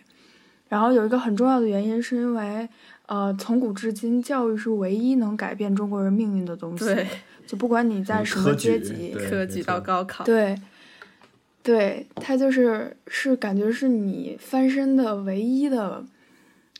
[0.69, 2.69] 然后有一个很重要的原因，是因为
[3.07, 6.85] 呃，从古至今，教育是唯一能改变中国人命运的东西。
[6.85, 7.05] 对，
[7.45, 10.55] 就不管你在什么阶级，科举到高考，对，
[11.63, 16.05] 对，它就是是感觉是你翻身的唯一的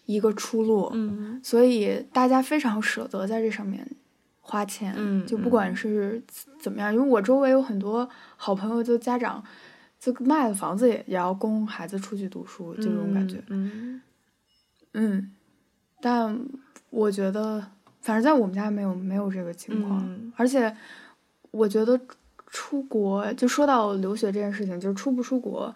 [0.05, 0.91] 一个出路。
[0.93, 1.39] 嗯。
[1.41, 3.88] 所以大家非常舍得在这上面
[4.41, 6.21] 花钱，嗯就不管是
[6.59, 9.41] 怎么样，因为我周围有很多好朋友，就家长
[9.97, 14.01] 就卖了房子也也要供孩子出去读书，这种感觉，嗯。
[14.95, 15.31] 嗯，
[16.01, 16.45] 但
[16.89, 17.65] 我觉得，
[18.01, 20.31] 反正在我们家没有没有这个情况，嗯。
[20.36, 20.75] 而且
[21.51, 21.99] 我觉得
[22.53, 25.73] 出国，就说到留学这件事情，就是出不出国。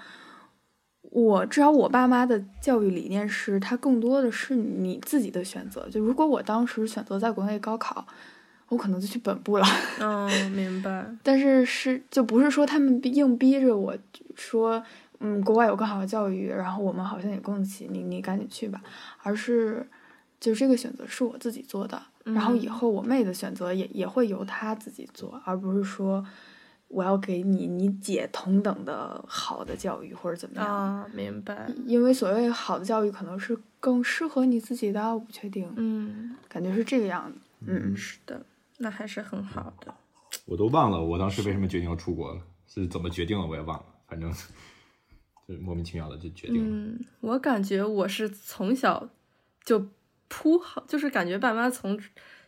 [1.09, 5.89] 我至少我爸妈的教育理念是，他更多的是你自己的选择。
[5.89, 8.05] 就如果我当时选择在国内高考，
[8.69, 9.65] 我可能就去本部了。
[9.99, 13.97] 嗯，哦，明白， 但是是就不是说他们硬逼着我
[14.36, 14.84] 说，
[15.19, 18.80] 嗯，国外有更好的教育，然后我们好像也供得起，你你赶紧去吧，
[19.23, 19.88] 而是
[20.39, 26.23] 就这个选择是我自己做的，然后以嗯后我妹的选择也也会由她自己做，而不是说
[26.88, 30.66] 我要给你你姐同等的好的教育或者怎么样。
[30.66, 37.40] 啊，明白，因为所谓好的教育可能是更适合你自己的，我不确定，嗯，感觉是这个样子。
[37.60, 38.46] 嗯，是的，
[38.78, 39.94] 那还是很好的。
[40.46, 46.70] 我都忘了我当时为什么决定要出国了，是怎么决定了我也忘了，反正就是莫名其妙的就决定了。
[46.70, 49.10] 嗯，我感觉我是从小
[49.64, 49.88] 就
[50.28, 52.00] 铺好，就是感觉爸妈从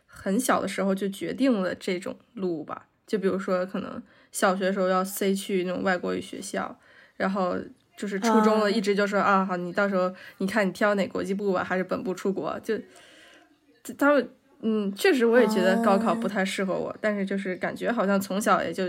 [0.06, 2.86] 很小的时候就决定了这种路吧。
[3.10, 4.00] 就比如说，可能
[4.30, 6.78] 小学的时候要塞去那种外国语学校，
[7.16, 7.56] 然后
[7.96, 8.70] 就是初中了，啊。
[8.70, 12.78] 一直就说啊，好，你到时候你看你挑哪国际部吧，还是本部出国，就
[13.82, 14.30] 就他们
[14.60, 18.84] 嗯，确实我也觉得高考不太适合我，但是就是感觉好像从小也就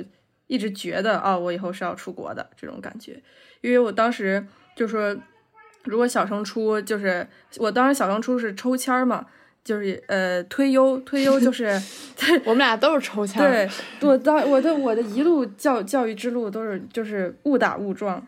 [0.45, 3.19] 一直觉得啊、我以后是要出国的这种感觉，
[3.61, 4.45] 因为我当时
[4.75, 5.17] 就说，
[5.85, 9.25] 如果小升初就是我当时小升初是抽签嘛，
[9.63, 11.79] 就是呃推优，推优就是
[12.45, 13.41] 我们俩都是抽 签。
[13.41, 13.69] 对，
[14.01, 18.25] 我当我的我的一路教教育之路都是就是误打误撞。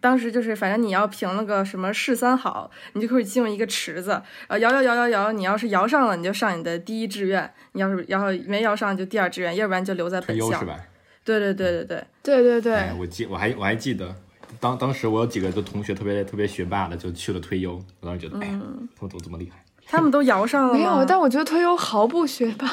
[0.00, 10.58] 当时就是，反正你要评了个什么市三好，你就可以进入一个池子，然后摇摇摇摇摇，你要是摇上了，你就上你的第一志愿；你要是摇没摇上，就第二志愿，要不然就留在本校。
[10.58, 10.76] 是吧？
[11.24, 12.74] 对对对对对对对对。
[12.74, 14.12] 哎，我记我还我还记得，
[14.58, 18.60] 当当时我有几个就同学特别特别学霸的，就去了推优，我当时觉得，哎呀，
[18.96, 19.61] 他们怎么这么厉害？
[19.92, 22.66] 他们都摇上了没有，但我觉得推优毫不学霸。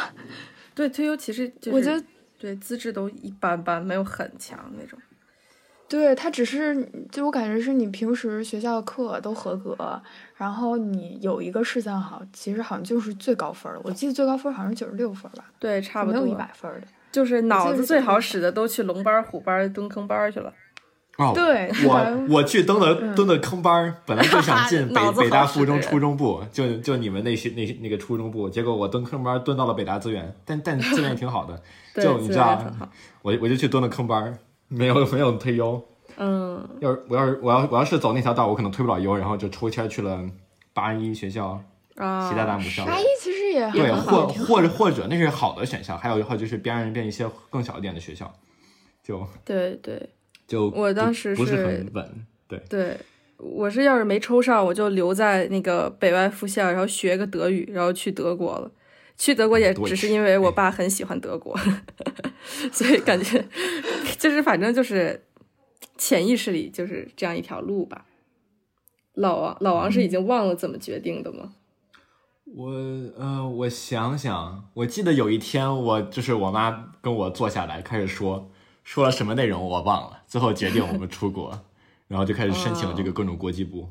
[0.74, 2.02] 对，推优其实我觉得
[2.40, 4.98] 对资质都一般般，没有很强那种。
[5.90, 10.02] 对他只是，就我感觉是你平时学校课都合格，
[10.36, 13.82] 然后你有一个试三好，其实好像就是最高分了。
[13.84, 15.44] 我记得最高分好像是九十六分吧？
[15.60, 16.22] 对，差不多。
[16.22, 20.54] 没有一百分的，就是脑子最好使的都去龙班、虎班、蹲坑班去了。
[21.20, 31.62] 哦，对，我我去蹲的蹲的坑班，本来就想进 北北大附中初中部，就就你们那些那那个初中部，结果我蹲坑班蹲到了北大资源，但但 资源也挺好的，
[32.02, 32.60] 就你知道，
[33.22, 34.38] 我我就去蹲了坑班。
[34.72, 35.84] 没有没有推优，
[36.18, 40.24] 嗯，要是我要是我要我要是走那条道，我可能推不了优，然后就抽签去了
[40.76, 41.60] 八一学校，
[41.96, 42.86] 啊，西大大母校。
[42.86, 48.32] 八一其实也对，或或者或者那是好的选项，还有一话就是边上边一些更小一点的学校，
[49.04, 50.08] 就对对，
[50.50, 52.98] 就我当时不是很稳，对对，
[53.38, 58.72] 我是要是没抽上，我就留在那个北外附校，然后学个德语，然后去德国了。
[59.16, 61.56] 去德国也只是因为 我爸很喜欢德国，
[62.72, 63.46] 所以感觉
[64.18, 65.24] 就是反正就是
[65.98, 68.06] 潜意识里就是这样一条路吧。
[69.14, 71.52] 老王，老王是已经忘了怎么决定的吗？
[72.46, 72.72] 我
[73.18, 78.50] 呃，我想想，我记得有一天我就是我妈跟我坐下来开始说，
[78.90, 81.64] 说了什么内容我忘了，最后决定我们出国，
[82.08, 83.88] 然后就开始申请这个各种国际部。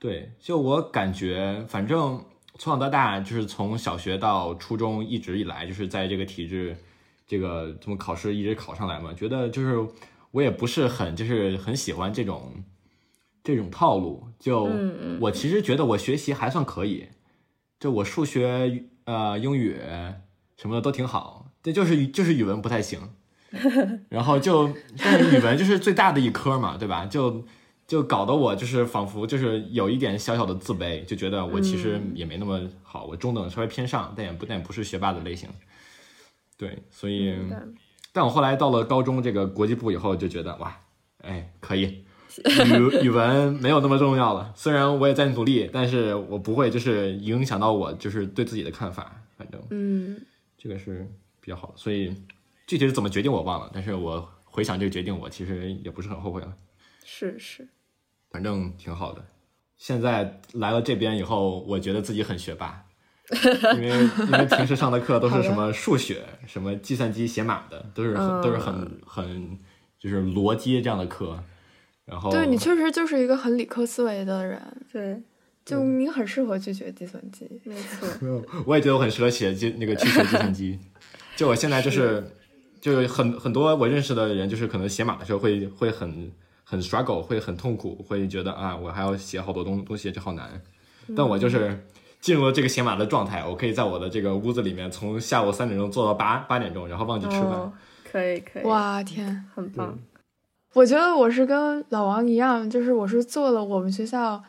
[0.00, 2.20] 对，就我感觉，反正。
[2.56, 6.76] 从小到大，就是从小学到初中，一直以来就是在这个体制，
[7.24, 9.12] 这个这么考试一直考上来嘛。
[9.12, 9.76] 觉得就是
[10.32, 12.64] 我也不是很就是很喜欢这种
[13.44, 14.28] 这种套路。
[14.40, 14.68] 就
[15.20, 17.08] 我其实觉得我学习还算可以，
[17.78, 19.80] 就我数学呃英语
[20.56, 23.00] 什么的都挺好，这就是就是语文不太行。
[24.10, 27.06] 然后就但是语文就是最大的一科嘛， 对吧？
[27.06, 27.44] 就。
[27.86, 35.46] 就搞得我就是仿佛就是有一点小小的自卑，就觉得我其实也没那么好，我中等稍微偏上，但也不但不是学霸的类型。
[36.56, 37.36] 对，所以，
[38.10, 40.74] 但我后来到了高中这个国际部以后，就觉得哇，
[41.20, 42.02] 哎，可以，
[42.64, 44.50] 语语文没有那么重要了。
[44.56, 49.20] 虽然我也在努力，但是我不会就是影响到我就是对自己的看法。
[49.36, 50.18] 反正，嗯，
[50.56, 51.06] 这个是
[51.38, 51.74] 比较好的。
[51.76, 52.14] 所以
[52.66, 56.54] 具体是怎么决定我忘了，但是我回想这个决定，我其实也不是很后悔了。
[57.04, 57.68] 是是。
[58.30, 59.24] 反正挺好的，
[59.76, 62.84] 现在来了这边以后，我觉得自己很学霸，
[63.76, 69.58] 因为因为平时上的课都是什么数学、什么计算机写码的，都是很都是很很
[69.98, 71.42] 就是逻辑这样的课。
[72.04, 74.60] 然后对你确实就是一个很理科思维的人，
[74.92, 75.22] 对，
[75.64, 78.44] 就你很适合去学计算机，没错。
[78.66, 80.78] 我也觉得我很适合写计那个去学计算机。
[81.34, 82.22] 就我现在就是
[82.84, 86.30] 就很很多我认识的人，就是可能写码的时候会会很。
[86.66, 90.62] 很 struggle 会很痛苦，会觉得啊，我还要写好多东东西，这好难。
[91.14, 91.86] 但我就是
[92.22, 97.72] 进入了这个写码的状态，我可以在我的这个屋子里面，从下午三点钟做到八八点钟，然后忘记吃饭。
[98.10, 98.64] 可以可以。
[98.64, 99.96] 哇天，很棒。
[100.72, 104.42] 我觉得我是跟老王一样，就是我是做了我们学校，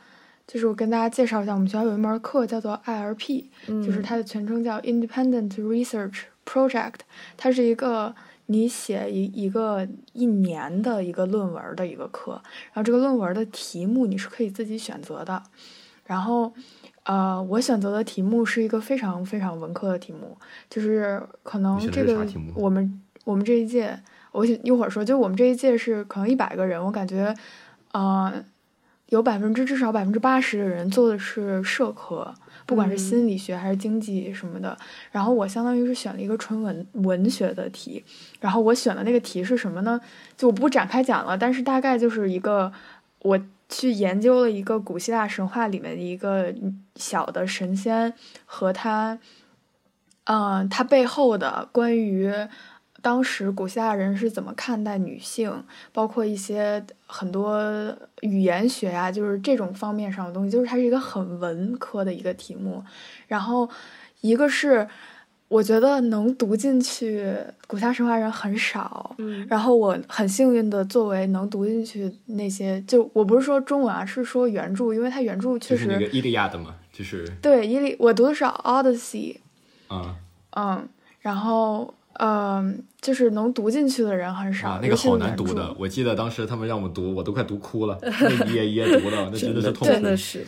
[0.48, 7.00] 就是我跟大家介绍一下，我们学校有一门课叫做 IRP，就是它的全称叫 Independent Research Project，
[7.36, 8.16] 它是一个。
[8.48, 12.34] 你写一一个一年的一个论文的一个课，
[12.66, 15.42] 然后这个论文的题目你是可以自己选择的。
[16.06, 16.54] 然后，
[17.06, 20.38] 呃，我选择的题目是一个非常非常文科的题目，
[20.70, 22.24] 就是可能这个
[22.54, 24.00] 我们我们这一届，
[24.32, 27.34] 我一会儿说，就我们这一届是可能一百个人，我感觉，
[27.94, 28.32] 呃，
[29.08, 32.32] 有百分之至少百分之八十的人做的是社科。
[32.66, 34.78] 不管是心理学还是经济什么的，
[35.12, 38.04] 然后我相当于是选了一个纯文文学的题，
[38.40, 40.00] 然后我选的那个题是什么呢？
[40.36, 42.72] 就我不展开讲了，但是大概就是一个
[43.20, 43.40] 我
[43.70, 46.54] 去研究了一个古希腊神话里面的一个
[46.96, 48.14] 小的神仙
[48.46, 49.20] 和他，
[50.26, 52.34] 嗯，他背后的关于。
[53.06, 57.62] 当时古希腊人是怎么看待女性，包括一些很多
[58.22, 62.84] 语言学呀，就是这种方面上的东西，就是它是一个很文科的一个题目。
[63.28, 63.70] 然后，
[64.22, 64.88] 一个是
[65.50, 67.32] 我觉得能读进去
[67.68, 76.74] 古希腊神话人很少，嗯，然后我很幸运的作为能读进去那些，就我不是说中文啊，是说原著，因为它原著确实那个伊利亚的嘛。
[76.92, 79.38] 就是对，伊利我读的是 Odyssey，
[79.90, 80.16] 啊
[80.56, 80.90] 嗯，
[81.20, 89.94] 然后嗯，就是能读进去的人很少，啊，那个好难读的，我记得当时他们让我读，我都快读哭了， 那一页一页读的，那真的是痛苦。
[89.94, 90.46] 真的是，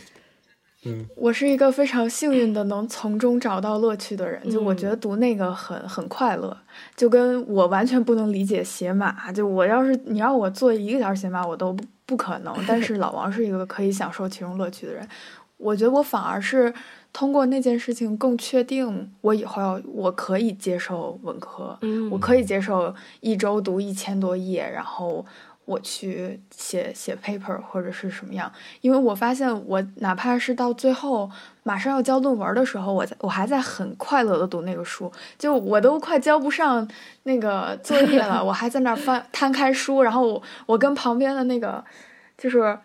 [0.84, 6.56] 嗯我是一个非常幸运的能从中找到乐趣的人，就我嗯觉得读那个很很快乐，
[6.96, 12.54] 就跟我完全不能理解写码，就我要是你让我做一个小时写码，我都不不可能。
[12.66, 15.06] 但是老王是一个可以享受其中乐趣的人，
[15.58, 16.72] 我觉得我反而是
[17.12, 25.24] 通过那件事情更确定我以后要我可以接受文科，嗯我可以接受一周读一千多页，然后
[25.64, 28.52] 我去写写 paper 或者是什么样，
[28.82, 31.28] 因为我发现我哪怕是到最后
[31.64, 36.86] 马上要交论文的时候，我在我还在很快乐的读那个书，就我都快交不上
[37.24, 41.84] 那个作业了， 我还在那儿翻摊开书，然后我我跟旁边的那个
[42.36, 42.78] 就是。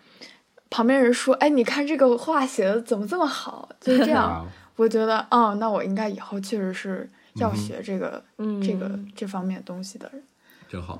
[0.73, 4.45] 旁边人说：“哎，你看这个话写的怎么这么好？”就是这样， 啊，
[4.75, 10.23] 我觉得，哦，那我应该以后确实是要学这个、嗯，这个这方面东西的人。
[10.67, 10.99] 真好。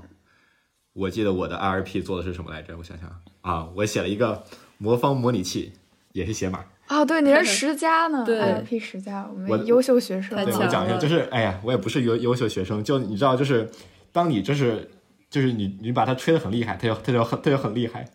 [0.93, 2.78] 我记得我的 IRP 做的是什么来着？
[2.78, 3.09] 我想想
[3.41, 4.43] 啊，我写了一个
[4.78, 5.74] 魔方模拟器，
[6.11, 6.63] 也是写码。
[6.86, 13.67] 啊，对，你是十佳呢 对，IRP 十佳，我我们优秀学生我讲一下，就是哎呀，我也不是优优秀学生，就你知道，就是
[14.11, 14.88] 当你就是
[15.32, 18.05] 就是你你把它吹得很厉害，它就它就很它就很厉害。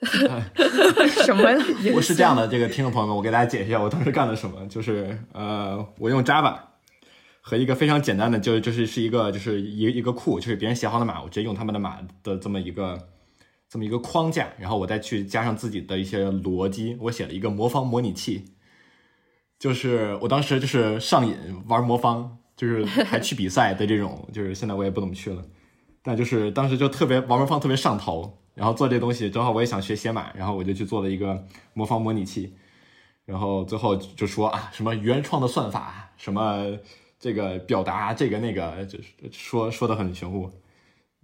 [1.24, 1.42] 什么？
[1.94, 6.56] 我是这样的，这个听众朋友们，我给大家解释一下我当时干了什么，就是呃，我用 Java
[7.42, 13.08] 和一个非常简单的，就就是是一个就是一一个库，就是别人写好的码，我直接用他们的码的这么一个
[13.68, 18.46] 这么一个框架，然后我再去加上自己的一些逻辑，我写了一个魔方模拟器，
[19.58, 21.36] 就是我当时就是上瘾
[21.68, 25.42] 玩魔方，就是还去比赛的这种，就是现在我也不怎么去了，
[26.02, 32.52] 但就是当时就特别玩魔方特别上头，然后做这东西正好我也想学写码，然后我就去做了一个魔方模拟器，
[33.24, 36.66] 然后最后就说啊什么原创的算法，什么
[37.18, 40.50] 这个表达这个那个，就是说说的很玄乎，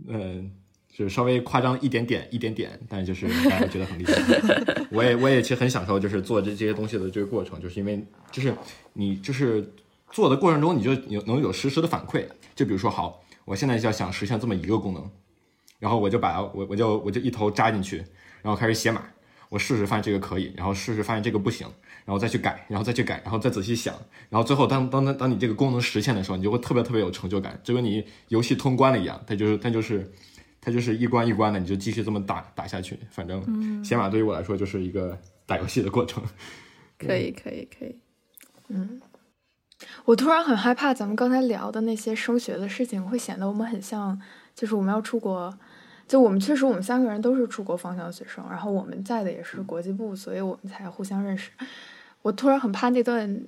[0.07, 0.53] 嗯、
[0.89, 4.15] 就是稍微夸张一点点一点点，但就是大家觉得很厉害。
[4.93, 8.55] 我也我也其实很享受就是做这这些东西的这个过程，就是因为就是
[8.93, 9.75] 你就是
[10.11, 15.11] 做的过程中你就有能有实时的反馈，就比如说好，我现在就要想实现这么一个功能，
[15.79, 17.99] 然后我就把我我就我就一头扎进去，
[18.43, 19.03] 然后开始写码，
[19.49, 21.67] 我试试发现这个可以，然后试试发现这个不行，
[22.05, 23.95] 然后再去改，然后再去改，然后再仔细想，
[24.31, 30.11] 然后最后当当当当你这个功能实现的时候，你就会特别特别有成就感，就跟你游戏通关了一样，它就是它就是
[30.61, 32.99] 它就是一关一关的，你就继续这么打打下去。
[33.11, 36.23] 反正写码对于我来说就是一个打游戏的过程。
[36.99, 37.95] 可以可以可以，
[40.05, 44.21] 我突然很害怕，咱们刚才聊的那些升学的事情，会显得我们很像，
[44.55, 45.57] 就是我们要出国。
[46.09, 51.51] 就我们确实，我们三个人都是出国方向的学生，然后我们在的也是国际部，所以我们才互相认识。
[52.23, 53.43] 我突然很怕那段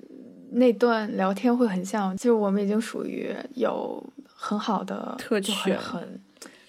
[0.51, 6.21] 那段聊天会很像，就是我们已经属于有很好的特权很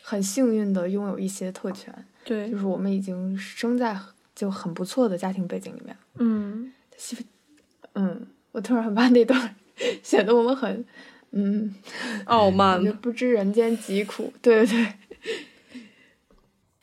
[0.03, 1.91] 很幸运的拥有一些特权，
[2.23, 3.99] 对就，是我们已经生在
[4.35, 5.97] 就很不错的家庭背景里面。
[6.19, 6.71] 嗯，
[7.93, 9.55] 嗯，我突然很怕那段
[10.03, 10.85] 显得我们很
[11.31, 11.73] 嗯。
[12.25, 14.31] 傲慢就不知人间疾苦。
[14.41, 14.85] 对对
[15.71, 15.79] 对，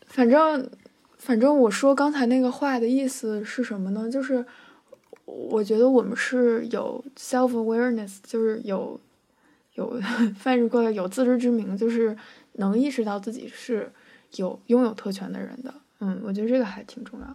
[0.06, 0.70] 反正
[1.18, 4.10] 反正我说刚才那个话的意思是什么呢？
[4.10, 4.44] 就是
[5.24, 8.98] 我觉得我们是有 self awareness，就是有
[9.74, 10.00] 有
[10.36, 12.16] 翻译过来有自知之明，就是
[12.54, 13.90] 能意识到自己是
[14.36, 15.74] 有拥有特权的人的。
[15.98, 17.26] 嗯，我觉得这个还挺重要。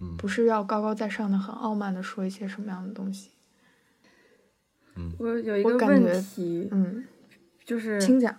[0.00, 3.30] 嗯不是要高高在上的、很傲慢的说一些什么样的东西。
[5.18, 7.04] 我有一个问我感觉题，嗯，
[7.64, 8.38] 就是请讲。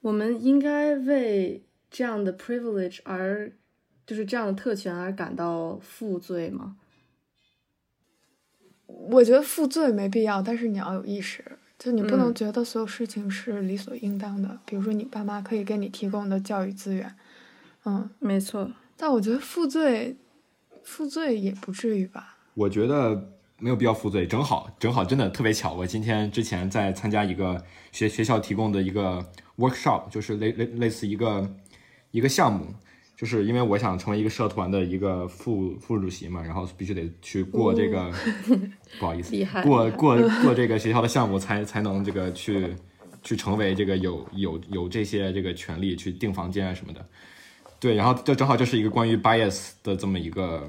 [0.00, 3.52] 我们应该为这样的 privilege 而，
[4.06, 6.76] 就是这样的特权而感到负罪吗？
[8.86, 11.44] 我觉得负罪没必要，但是你要有意识，
[11.78, 14.58] 就你不能嗯觉得所有事情是理所应当的。
[14.64, 17.14] 比如说，你爸妈可以给你提供的教育资源，
[17.84, 20.16] 嗯，没错，但我觉得负罪，
[20.82, 22.38] 负罪也不至于吧。
[22.54, 29.24] 我觉得没有必要负罪，正好正好真的特别巧，我今天之前在参加一个学学校提供的一个
[29.56, 31.50] workshop，就是类类类似一个
[32.12, 32.66] 一个项目，
[33.16, 38.12] 就是因为我想成为一个社团的一个副副主席嘛，然后必须得去过这个，
[39.00, 42.76] 不好意思，过过过这个学校的项目才才能这个去
[43.24, 47.04] 去成为这个有有有这些这个权利去订房间啊什么的。
[47.80, 50.68] 对，然后这正好就是一个关于 bias 的这么一个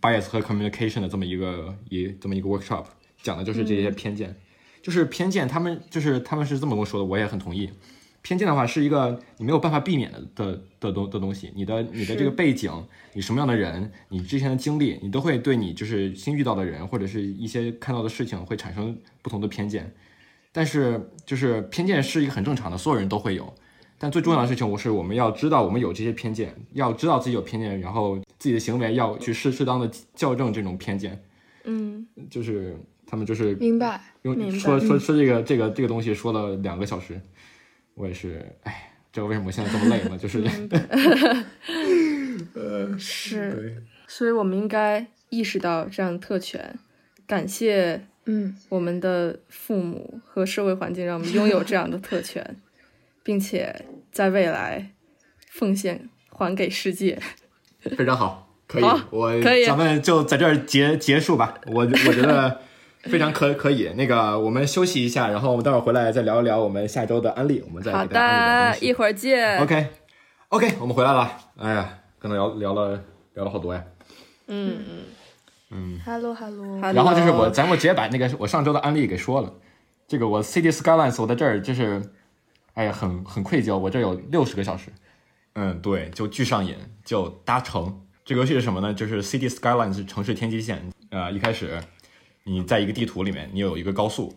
[0.00, 2.84] bias 和 communication 的这么一个一这么一个 workshop，
[3.22, 4.36] 讲的就是这些偏见，
[4.82, 7.70] 就是偏见，他们就是他们是这么跟我说的，我也很同意，
[8.22, 11.50] 偏见的话是一个你没有办法避免的的的东的东西。
[11.54, 12.70] 你的你的这个背景，
[13.14, 19.92] 你什么样的人，你之前的经历，你都会对你就是新遇到的人或者是一些看到的事情会产生不同的偏见。
[20.52, 23.54] 但是就是偏见是一个很正常的，所有人都会有。
[24.02, 31.22] 但最重要的事情，我是我们要知道我们有这些偏见，要知道自己有偏见，然后自己的行为要去适适当的校正这种偏见。
[31.64, 32.74] 嗯，就是
[33.06, 34.00] 他们就是明白。
[34.22, 37.20] 用说说说这个这个这个东西说了两个小时，
[37.94, 40.16] 我也是，哎，这个为什么我现在这么累呢？
[40.16, 40.42] 就是
[42.54, 46.78] 呃，是，所以我们应该意识到这样的特权，
[47.26, 52.56] 感谢嗯，我们的父母和社会环境，让我们拥有这样的特权，
[53.22, 54.90] 并且在未来
[55.50, 57.18] 奉献还给世界。
[57.96, 61.54] 非常好，可以，我可以咱们就在这儿结结束吧。
[61.66, 62.60] 我我觉得
[63.04, 63.90] 非常可可以。
[63.96, 69.58] 那个，我们休息一下，然后我们待会儿回来再聊一聊我们下周的案例，我们再好的，一会儿见。
[69.60, 69.86] OK
[70.48, 71.38] OK，我们回来了。
[71.56, 73.02] 哎呀，刚才聊聊了
[73.32, 73.82] 聊了好多呀。
[74.48, 74.78] 嗯
[75.70, 79.50] 嗯，Hello Hello，Hello 然后就是我，咱们直接把那个我上周的案例给说了。
[80.06, 82.02] 这个我 City Skylines，我在这儿就是，
[82.74, 84.90] 哎呀，很很愧疚，我这有六十个小时。
[85.54, 88.00] 嗯，对，就巨上瘾，就搭乘。
[88.24, 88.94] 这个游戏是什么呢？
[88.94, 90.80] 就是 City Skylines 城市天际线。
[91.10, 91.82] 呃，一开始
[92.44, 94.32] 你在一个地图里面，你有一个高速，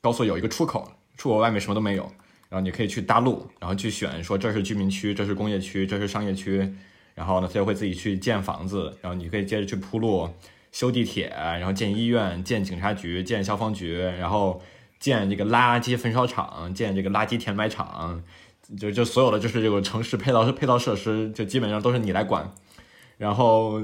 [0.00, 2.04] 高速有一个出口，出口外面什么都没有，
[2.48, 6.74] 然后你可以去搭路，然后去选说这是居民区，这是工业区，这是商业区，
[7.14, 10.30] 然后呢，它就会自己去建房子，然后你可以接着去铺路，
[10.72, 14.62] 修地铁，然后建医院、建警察局、建消防局，然后
[15.04, 18.22] 建这个垃圾焚烧厂、建这个垃圾填埋场，
[18.78, 22.54] 就就所有的就是这个城市配套配套设施，就基本上都是你来管，
[23.18, 23.82] 然后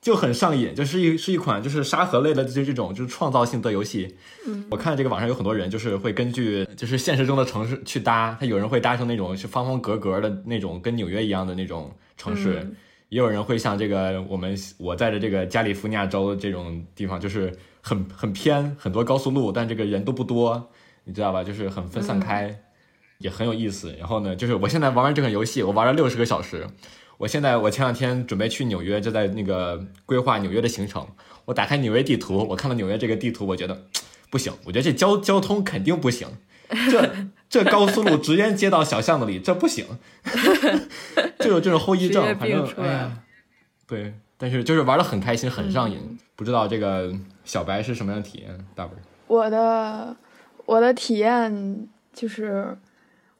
[0.00, 4.14] 就很上瘾，就是一是一款就是沙盒类的就这种就是创造性的游戏。
[4.46, 12.60] 嗯，我看这个网上有很多人就是会根据就是现实中的城市去搭，他有人会搭成那种是方方格格的那种跟纽约一样的那种城市。
[12.62, 12.76] 嗯
[13.10, 20.70] 也有人会像这个我们我在的这个加利福尼亚州这种地方，就是很很偏，很多高速路，但这个人都不多，
[21.04, 21.42] 你知道吧？
[21.42, 22.60] 就是很分散开，
[23.18, 23.94] 也很有意思。
[23.98, 26.66] 然后呢，就是我现在玩完这款游戏，我玩了六十个小时。
[27.18, 31.06] 我现在我前两天准备去纽约，就在那个规划纽约的行程。
[31.44, 33.82] 我打开纽约地图，我看到纽约这个地图，我觉得
[34.30, 36.28] 不行，我觉得这交交通肯定不行，
[36.90, 39.84] 这 这高速路直接接到小巷子里，这不行，
[41.40, 42.24] 就有这种后遗症。
[42.38, 43.18] 反正病出来哎呀，
[43.86, 46.18] 对，但是就是玩的很开心，很上瘾。
[46.40, 47.12] 不知道这个
[47.44, 48.48] 小白是什么样的体验？
[48.74, 50.16] 大本，我的
[50.64, 52.74] 我的体验就是，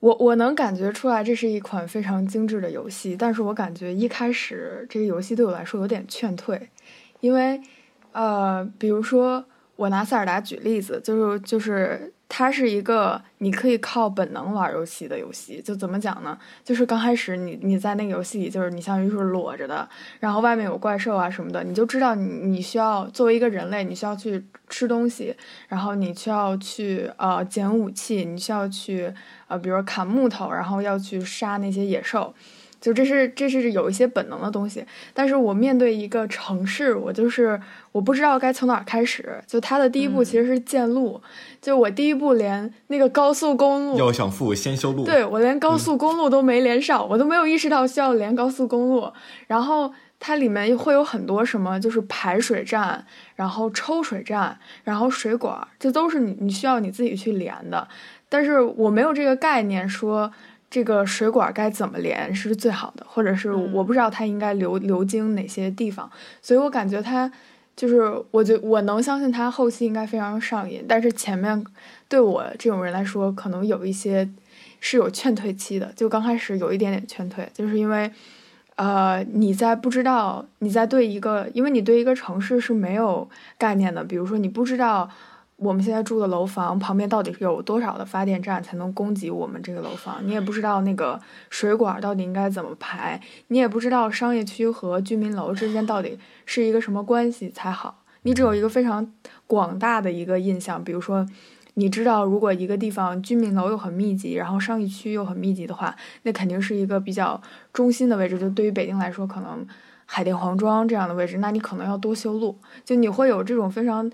[0.00, 6.68] 我我能感觉出来这是一款非常精致的游戏，但是我感觉一开始这个游戏对我来说有点劝退，
[7.20, 7.58] 因为
[8.12, 9.42] 呃，比如说
[9.76, 16.38] 我拿塞尔达举例子，就是就是它是一个你可以靠本能玩游戏的游戏，就怎么讲呢？
[16.62, 19.86] 就是刚开始你你在那个游戏里，就是你相当于是裸着的，
[20.20, 25.34] 然后外面有怪兽啊什么的，你就知道你你需要作为一个人类，你需要去吃东西，
[25.66, 29.12] 然后你需要去呃捡武器，你需要去
[29.48, 32.32] 呃比如砍木头，然后要去杀那些野兽。
[32.80, 37.60] 就这是这是有一些本能的东西，但是我面对一个城市，我就是
[37.92, 39.38] 我不知道该从哪儿开始。
[39.46, 41.20] 就它的第一步其实是建路，
[41.60, 45.04] 就我第一步连那个高速公路要想富先修路。
[45.04, 49.12] 对我连高速公路都没连上，我都没有意识到需要连高速公路。
[49.46, 53.04] 然后它里面会有很多什么，就是排水站，
[53.36, 57.86] 然后抽水站，然后水管，这都是你你需要你自己去连的。
[58.30, 60.32] 但是我没有这个概念说。
[60.70, 66.08] 这个水管该怎么连是最好的，或者是我不知道它应该流流经哪些地方，
[66.40, 67.30] 所以我感觉它
[67.74, 68.00] 就是，
[68.30, 71.64] 我觉我能相信它后期应该非常上瘾，但是前面
[72.08, 74.28] 对我这种人来说，可能有一些
[74.78, 78.08] 是有劝退期的，就刚开始有一点点劝退，就是因为，
[78.76, 85.10] 呃，你在不知道你在对一个，因为你对一个城市是没有概念的，比如说你不知道。
[85.60, 90.16] 我们现在住的楼房旁边到底有多少的发电站才能供给我们这个楼房？
[90.26, 98.02] 你也不知道那个水管到底应该怎么排，你也不知道商业区和居民楼之间到底是一个什么关系才好。
[98.22, 99.12] 你只有一个非常
[99.46, 101.26] 广大的一个印象，比如说，
[101.74, 107.38] 你知道如果一个地方居民楼又很密集，然后商业区又很密集的话，那肯定是一个比较
[107.70, 108.38] 中心的位置。
[108.38, 109.66] 就对于北京来说，可能
[110.06, 112.58] 海淀黄庄这样的位置，那你可能要多修路。
[112.82, 114.10] 就你会有这种非常。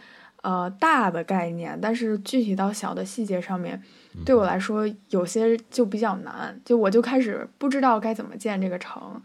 [0.47, 3.83] 呃，大的概念，但是具体到小的细节上面，
[4.25, 6.57] 对我来说有些就比较难。
[6.65, 9.21] 就我就开始不知道该怎么建这个城，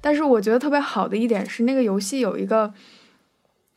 [0.00, 2.74] 但是我觉得特别好的一点是，那个游戏有一个，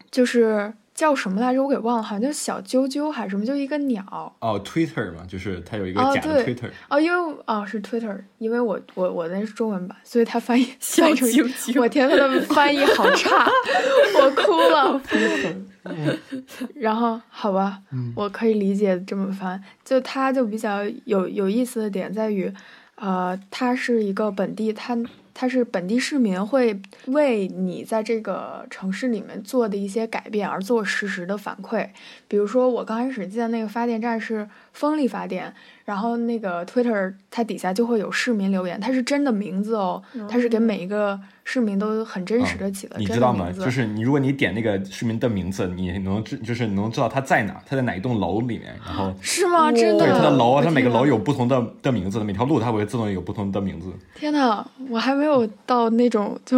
[0.10, 1.62] 就是叫什么来着？
[1.62, 4.36] 我给忘了，好像叫小啾啾还是什么，就一个鸟。
[4.40, 13.48] 哦，Twitter 嘛，就是它有一个哦假的对 Twitter，哦，因为哦是 Twitter，因为我我我那是中文版，所以它翻译小翻译成啾啾我天，它的翻译好差，
[14.20, 15.00] 我哭了。
[16.76, 17.82] 然后好吧，
[18.16, 22.54] 我可以理解这么翻，就它就比较有有意思的点在于，
[22.96, 24.98] 呃，它是一个本地，它
[25.34, 31.88] 它是本地市民会为你在这个城市里面做的一些改变而做实时的反馈。
[32.28, 35.54] 比如说，我刚开始记得那个发电站是风力发电，
[35.90, 43.52] 然后那个 Twitter 它底下就会有市民留言，它是真的名字哦，它是给每一个市民都很真实的起了你知道吗？
[43.52, 49.72] 就是你如果你点那个市民的名字，你能知就是你能知道他在哪，他在哪一栋楼里面，然后 是吗？
[49.72, 50.06] 真的？
[50.06, 53.92] 对他的楼，我它每个楼有不同的的名字，每条路它会自动有不同的名字。
[54.14, 56.56] 天呐，我还没有到那种，就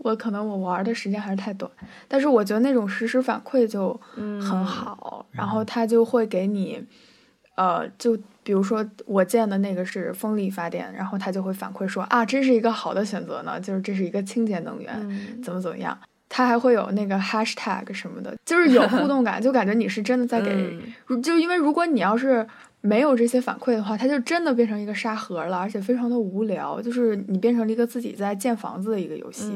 [0.00, 1.70] 我可能我玩的时间还是太短，
[2.06, 6.84] 但是我觉得那种实时反馈就很好，然后他就会给你，
[7.56, 8.14] 呃，就
[8.44, 15.98] 比如说我建的那个是风力发电，然后他就会反馈说啊，这是一个好的选择呢，就是这是一个清洁能源，嗯怎么怎么样。
[16.28, 20.50] 它还会有那个 hashtag 什么的，就是有互动感， 就感觉你是真的在给
[21.08, 22.44] 嗯就因为如果你要是
[22.80, 29.52] 没有这些反馈的话，它就真的变成一个沙盒了，而且非常的无聊，就是你变成了一个自己在建房子的一个游戏。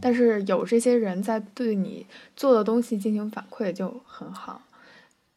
[0.00, 2.06] 但是有这些人在对你
[2.36, 4.60] 做的东西进行反馈，就很好。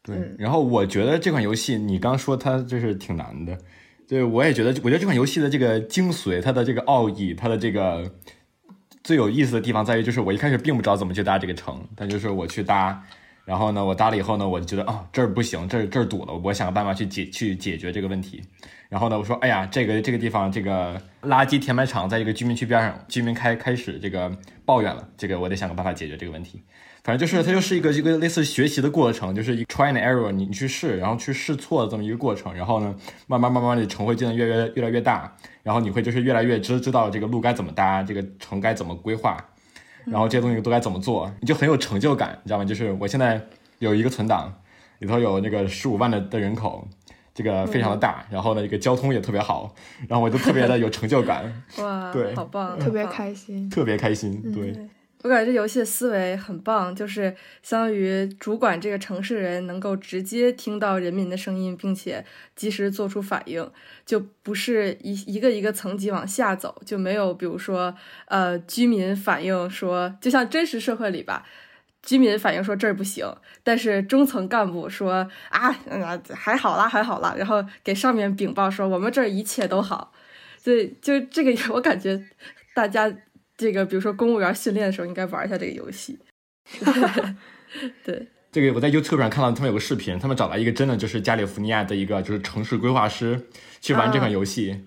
[0.04, 0.36] 对嗯。
[0.38, 3.58] 然后我觉得这款游戏，你刚说它就是挺难的，
[4.06, 8.08] 对我也觉得，我觉得这款游戏的这个精髓，它的这个奥义，它的这个
[9.02, 13.02] 最有意思的地方在于，就是我一开始并不知道怎么去搭这个城，但就是我去搭。
[13.44, 18.42] 然后呢，我搭了以后呢，我就觉得啊、这儿不行，这儿这儿堵了，我想个办法去解去解决这个问题。
[18.88, 24.34] 然后呢，我说，哎呀，这个这个地方这个垃圾填埋场在一个居民区边上，居民开开始这个
[24.64, 26.62] 抱怨了，这个我得想个办法解决这个问题。
[27.04, 32.54] 反正就是它就是一个一个类似学习的过程，就是一 try and error，你你去试，然后去试错的这么一个过程。
[32.54, 32.94] 然后呢，
[33.26, 39.36] 慢慢慢慢的城会变得越越越来越大，然后你会就是越来越知知道这个路该怎么搭，这个城该怎么规划，
[40.06, 42.64] 然后这些东西都该怎么做，你就很有成就感，你知道吗？
[42.64, 43.40] 就是我现在
[43.80, 44.50] 有一个存档，
[45.00, 46.88] 里头有那个十五万的的人口。
[47.36, 49.74] 这个非常的大，然后呢，这个交通也特别好，
[50.06, 51.52] 然后我就特别的有成就感，
[51.82, 53.68] 哇，对好棒，特别开心。
[53.68, 54.40] 特别开心。
[54.52, 54.72] 对，
[55.24, 62.22] 我感觉这游戏的思维很棒，就是相当于主管这个城市人能够直接听到人民的声音，并且
[62.54, 63.66] 及时做出反应，
[64.04, 67.94] 就不是一一个一个层级往下走，就没有比如说
[68.26, 71.46] 呃居民反映说，就像真实社会里吧。
[72.02, 73.26] 居民反映说这儿不行，
[73.62, 80.12] 但是中层干部说啊，嗯还好啦，还好啦，然后给上面禀报说我们这儿一切都好。
[80.58, 82.22] 所以，就这个 我感觉
[82.74, 83.10] 大家
[83.56, 86.18] 这个，比如说公务员训练的时候，应该玩一下这个游戏。
[88.04, 93.48] 对，这个我在 YouTube 上看到他们有个视频，他们找来一个真的就是加利福尼亚的一个就是城市规划师
[93.80, 94.84] 去玩这款游戏，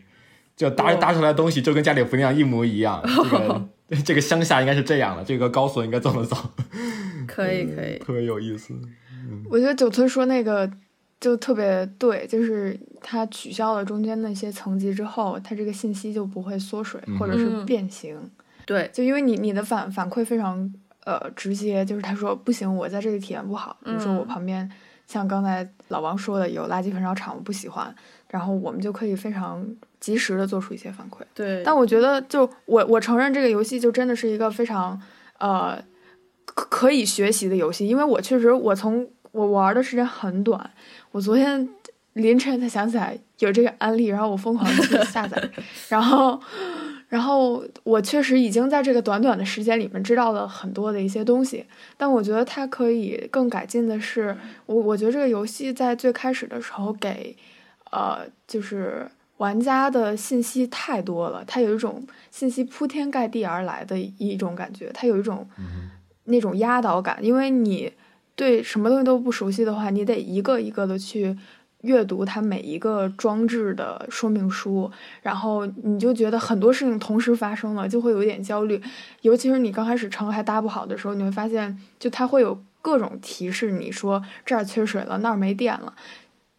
[0.55, 3.01] 就搭搭出来的东西就跟加利福尼亚一模一样。
[3.89, 6.36] 这个这个乡下应该是这样的，这个高速应该这么走，
[7.26, 8.74] 可以可以，特别有意思。
[9.49, 10.70] 我觉得九村说那个
[11.20, 18.18] 就特别对，就是他取消了中间那些层级之后，他这个信息就不会缩水嗯或者是嗯变形。
[18.68, 20.72] 对，就因为你你的反反馈非常
[21.05, 24.70] 呃直接，就是他说不行，我在这里体验不好，比如说我嗯旁边
[25.07, 27.95] 像刚才老王说的有垃圾焚烧厂，我不喜欢，
[28.30, 29.65] 然后我们就可以非常
[30.01, 31.22] 及时的做出一些反馈。
[31.34, 35.01] 对，但我觉得就我我承认这个游戏就真的是一个非常
[35.39, 35.82] 呃
[36.43, 40.70] 可可以学习的游戏，因为我确实我从我玩的时间很短，
[41.11, 41.70] 我昨天
[42.13, 45.41] 凌晨才想起来有这个案例，然后我疯狂的去下载，
[45.88, 46.38] 然后。
[47.09, 57.33] 然后我确实已经在这个短短的时间里面知道了很多的一些东西，但我觉得它可以更改进的是，我我觉得这个游戏在最开始的时候给，
[57.91, 65.47] 呃，就是玩家的信息太多了，它有一种信息铺天盖地而来的一种感觉，它有一种
[66.25, 67.93] 那种压倒感，因为你
[68.35, 71.37] 对什么东西都不熟悉的话，你得一个一个的去。
[71.82, 74.89] 阅读它每一个装置的说明书，
[75.21, 78.82] 然后你就觉得很多事情同时发生了，就会有一点焦虑。
[79.21, 85.93] 尤其是你刚开始城还搭不好的时候，你会发现，就它会有各种提示，你说这儿缺水了，那儿没电了，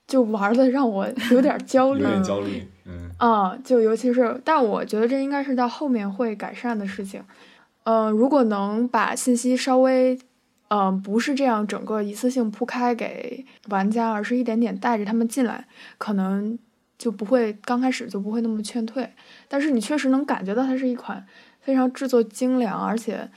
[0.06, 2.02] 就玩的让我有点焦有虑。
[2.02, 7.22] 点焦虑，嗯，啊、就尤其是，但我觉得这应该是到后面会改善的事情。
[7.84, 10.18] 嗯、如果能把信息稍微，
[10.68, 15.66] 嗯、不是这样整个一次性铺开给玩家，而是一点点带着他们进来，
[15.96, 16.58] 可能
[16.98, 19.10] 就不会刚开始就不会那么劝退。
[19.48, 21.26] 但是你确实能感觉到它是一款
[21.60, 23.28] 非常制作精良，而且，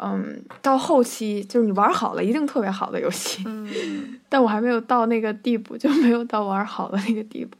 [0.00, 3.44] 嗯，到后期就是你玩好了，一定特别好的游戏。
[3.46, 7.56] 嗯， 但我还没有到那个地步，就没有到玩好的那个地步，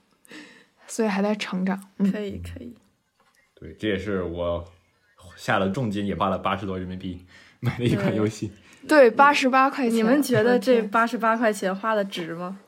[0.89, 1.81] 所以还在成长。
[1.99, 2.75] 嗯，可以可以。
[3.55, 4.65] 对，这也是我
[5.37, 7.25] 下了重金也花了八十多人民币
[7.61, 8.51] 买的一款游戏。
[8.89, 9.95] 对，八十八块钱。
[9.95, 12.59] 你们觉得这八十八块钱花的值吗？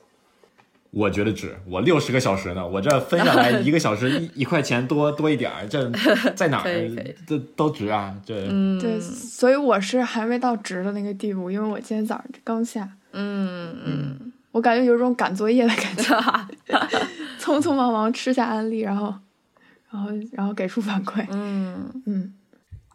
[0.91, 5.91] 我觉得值，我六十个小时呢，我这分下来 一个小时一一块钱多多一点儿，这
[6.37, 6.65] 在哪儿
[7.27, 8.15] 这都值啊！
[8.27, 16.15] 这嗯，对，所以我是还没到值的那个地步，因为我今天早上刚下，嗯嗯，我感觉有种赶作业的感觉，
[17.41, 19.15] 匆匆忙忙吃下安利，然后，
[19.91, 21.25] 然后，然后给出反馈。
[21.31, 22.35] 嗯，嗯，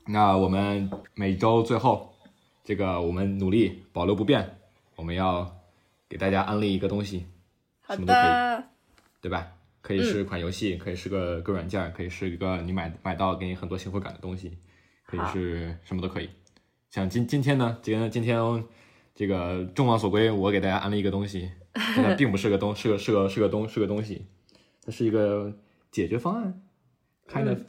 [0.05, 2.13] 那我们每周最后，
[2.67, 4.57] 这个我们努力保留不变，
[4.97, 5.57] 我们要
[6.09, 7.25] 给大家安利一个东西，
[7.87, 8.63] 什么都可以，
[9.21, 9.53] 对吧？
[9.81, 14.57] 可以是款游戏，可以是个个软件，可以是一个你买买到给你很多幸福感的东西，
[15.05, 16.29] 可以是什么都可以。
[16.89, 18.37] 像今今天呢，今天今天
[19.15, 24.25] 这个众望所归，我给大家安利一个东西，但 它并不是个东，是个是个是个东是个东西，
[24.85, 25.57] 它是一个
[25.89, 26.61] 解决方案
[27.29, 27.59] ，kind of，、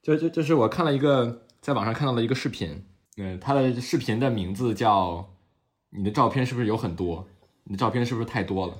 [0.00, 2.84] 就就就是我看了一个在网上看到了一个视频，
[3.18, 5.28] 嗯、他的视频的名字叫
[5.90, 7.28] “你的照片是不是有很多？
[7.64, 8.74] 你的照片是不是太多了？”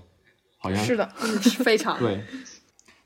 [0.61, 2.21] 好像是的， 嗯，非常，对，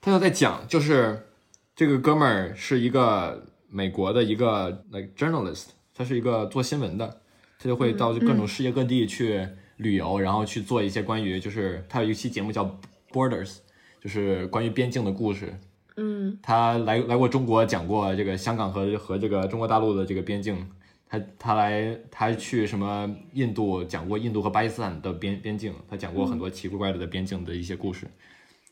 [0.01, 1.29] 他就在讲，就是
[1.77, 7.21] 这个哥们儿是一个美国的一个 like journalist，他是一个做新闻的，
[7.59, 12.79] 他就会到各种世界各地去旅游，然后去做一些关于就是他有一期节目叫
[13.11, 13.59] Borders，
[14.01, 15.59] 就是关于边境的故事。
[15.97, 20.67] 嗯他来来过中国，讲过这个香港和和这个中国大陆的这个边境。
[21.13, 28.07] 他他来他去什么印度讲过印度和巴基斯坦的边边境，他讲过很多奇奇怪怪的边境的一些故事。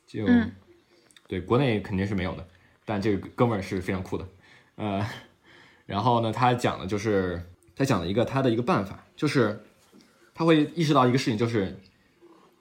[0.07, 0.51] 就、嗯
[1.28, 2.45] 对国内肯定是没有的，
[2.84, 4.26] 但这个哥们儿是非常酷的。
[4.76, 5.07] 呃，
[5.86, 7.41] 然后呢，他讲的就是
[7.76, 9.62] 他讲了一个他的一个办法，就是
[10.34, 11.78] 他会意识到一个事情，就是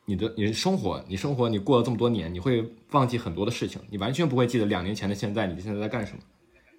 [0.06, 6.20] 你的你的生活，你生活你过了这么多年，你会忘记很多的事情，你完全不会记得两年前的现在，你现在在干什么，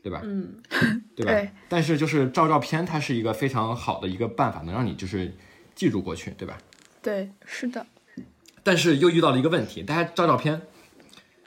[0.02, 0.20] 对吧？
[0.24, 0.54] 嗯
[1.16, 1.32] 对吧？
[1.32, 5.32] 对但是就是照照片，它是一个非常好的一个办法，能让你就是
[5.74, 6.58] 记住过去，对吧？
[7.02, 7.86] 对，是的，
[8.62, 10.60] 但是又遇到了一个问题，大家照照片，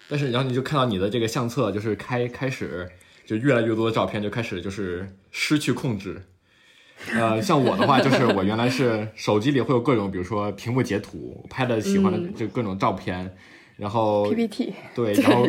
[0.10, 2.90] 但是然后你就看到你的这个相册就是开开始
[3.26, 6.22] 就越来越多的照片就开始就是失去控制。
[7.14, 13.36] 呃，像我的话，就是我原来是 手机里会有各种，比如说屏幕截图，拍的喜欢的就各种照片，
[13.78, 15.48] 然后 PPT，对，然后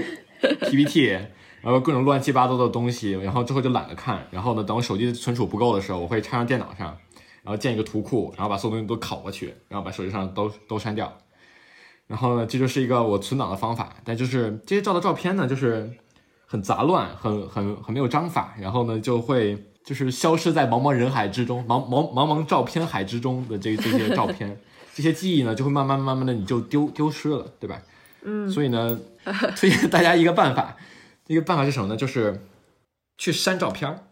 [0.62, 1.16] PPT，
[1.64, 4.24] 然后各种乱七八糟的东西，然后之后就懒得看。
[4.30, 6.96] 然后呢，等我手机存储不够的时候，我会插上电脑上，
[7.42, 11.10] 然后建一个图库，然后把所有东西都拷过去，然后把手机上都都删掉。
[12.06, 13.96] 然后呢，这就是一个我存档的方法。
[14.04, 15.90] 但就是这些照的照片呢，就是
[16.44, 24.60] 很杂乱，很很很没有章法，然后呢就会就是消失在茫茫人海之中，茫茫茫茫照片海之中的这这些照片，
[24.92, 27.80] 这些记忆呢就会慢慢慢慢的你就丢丢失了，对吧？
[28.22, 28.98] 嗯，所以呢，
[29.56, 30.76] 推荐大家一个办法，
[31.26, 31.96] 一个办法是什么呢？
[31.96, 32.42] 就是
[33.16, 34.04] 去删照片儿。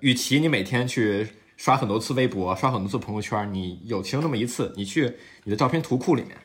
[0.00, 6.36] 与其你每天去刷很多次微博，刷很多次朋友圈，你有其中那么一次，你去你的照片图库里面，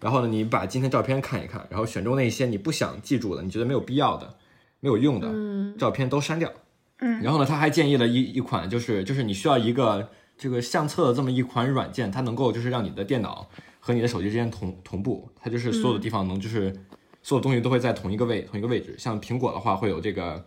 [0.00, 4.36] 然后呢，你把今天照片看一看，然后选中那些你不想记住的，你觉得没有必要的、
[4.80, 6.52] 没有用的嗯照片都删掉。
[7.00, 13.48] 嗯然后呢，他还建议了一一款，就是就是你需要一个这个相册的这么一款软件，它能够就是让你的电脑
[13.80, 16.74] 和你的手机之间同同步，它就是所有的地方能就是、
[17.22, 18.96] 所有东西都会在同一个位同一个位置。
[18.98, 20.44] 像苹果的话会有这个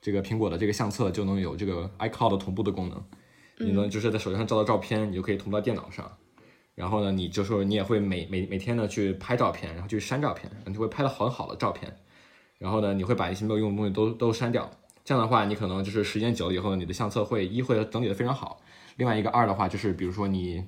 [0.00, 3.02] 这个苹果的这个相册就能有这个 iCloud 同步的功能，
[3.58, 6.10] 你能就是在手机上照到照片，你就可以同步到电脑上。
[6.74, 11.94] 然后呢，你就说你也会每每每天呢去拍照片，然后去删照片，你就会拍的很好的照片。
[12.58, 14.70] 然后呢，你会把一些没有用的东西都都删掉。
[15.04, 18.60] 这样的话，你可能就是时间久了以后，你的相册会一会整理的非常好，
[18.96, 20.64] 另外一个二的话就是，比如说你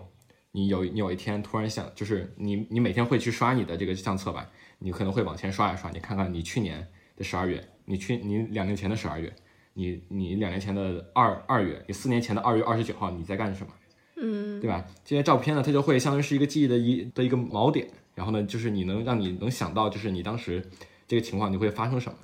[0.50, 4.50] 你有你有一天突然想，就是你你每天会去刷你的这个相册吧，
[4.82, 9.32] 你可能会往前刷一刷，你看看你去年的十二月，你去你两年前的十二月，
[9.74, 13.72] 你你两年前的二二月，你四年前的二月二十九号你在干什么？
[14.16, 14.84] 嗯对吧？
[15.04, 20.64] 这些照片呢，它就会相当于是一个记忆的一的一个锚点，然后呢，就是你能让你能想到，就是你当时
[21.08, 22.18] 这个情况你会发生什么。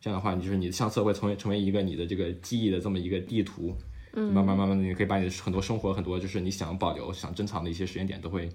[0.00, 3.74] 这样的话，你就是你的相册会成为成为一个你的这个记忆的这么一个地图，
[4.12, 8.48] 慢慢慢慢的，你可以把你很多生活很多就是你想保留、想珍藏的一些时间点都会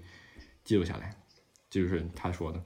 [0.62, 1.12] 记录下来。
[1.68, 2.62] 这就是他说的。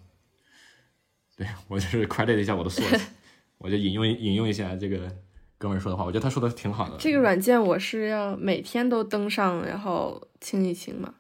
[1.37, 3.03] 对我就是 credit 一下我的 source，
[3.59, 5.11] 我就引用引用一下这个
[5.59, 6.97] 哥们儿说的话，我觉得他说的挺好的。
[6.99, 11.15] 这个软件我是要每天都登上，然后清一清嘛。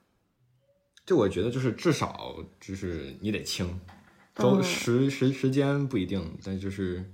[1.04, 3.78] 就我觉得就是至少就是你得清，
[4.34, 7.04] 周嗯时时时间不一定，但就是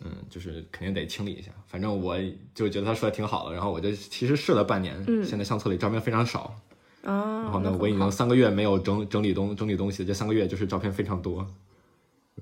[0.00, 1.50] 嗯，就是肯定得清理一下。
[1.66, 2.18] 反正我
[2.54, 6.60] 就觉得他说的挺好的，然后我就其实试了半年，现在相册里照片非常少。
[7.02, 11.46] 啊，然后呢，我已经好三个月没有整整理东整理东西，这三个月就是照片非常多，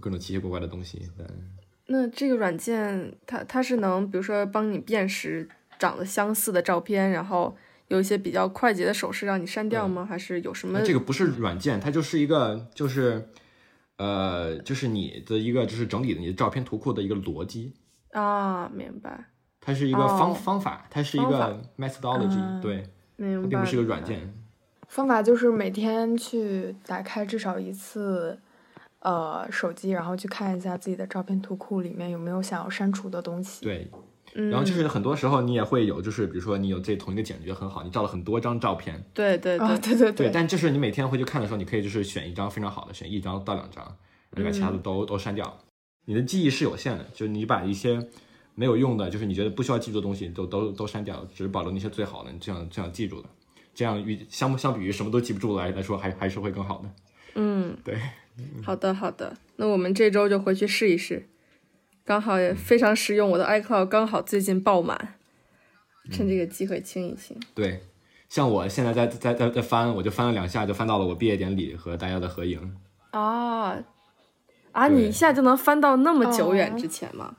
[0.01, 1.09] 各种奇奇怪怪的东西。
[1.17, 1.27] 但
[1.87, 7.57] 那这个软件它它是能比如说帮你辨识长得相似的照片，然后
[7.89, 10.05] 有一些比较快捷的手势让你删掉吗？
[10.05, 10.79] 还是有什么？
[10.79, 13.29] 那这个不是软件，它就是一个就是
[13.97, 17.75] 呃就是你的一个就是整理的你的照片图库的一个逻辑。
[18.13, 19.27] 啊，明白
[19.61, 22.83] 它是一个方、哦方法，它是一个 methodology，、嗯对，
[23.17, 24.05] 它，并不是一个软。
[24.05, 24.33] 件。
[24.89, 28.39] 方法就是每天去打开至少一次，
[29.09, 33.65] 呃，手机，然后去看一下自己的照片图库里面有没有想要删除的东西。
[33.65, 33.91] 对，
[34.35, 43.83] 嗯，然后就是很多时候你也会有，就是比如说你有这同一个剪觉很好，你照了很多张照片，对对啊，对，对对对，但就是你每天回去看的时候，你可以就是选一张非常好的，选一张到两张，
[44.33, 45.57] 然后把其他的都、都删掉。
[46.05, 47.99] 你的记忆是有限的，就是你把一些
[48.55, 53.29] 没有用的，就是你觉得不需要记住的东西都都都删掉，只保留那些最好的，你这样这样记住的。
[53.75, 56.91] 这样与相相比于什么都记不住来来说，还还是会更好的。
[57.37, 57.97] 嗯，对，
[58.63, 61.29] 好的好的，那我们这周就回去试一试，
[62.05, 65.15] 刚好也非常实用，我的 iCloud 刚好最近爆满，
[66.11, 67.37] 趁这个机会清一清。
[67.55, 67.83] 对，
[68.29, 72.77] 像我现在在在在在翻，我就翻了两下，就翻到了我毕业典礼和大家的合影。
[73.11, 73.79] 啊
[74.73, 74.87] 啊！
[74.87, 77.37] 你一下就能翻到那么久远哦之前吗？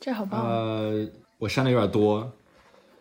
[0.00, 0.44] 这好棒！
[0.44, 2.32] 呃，我删的有点多，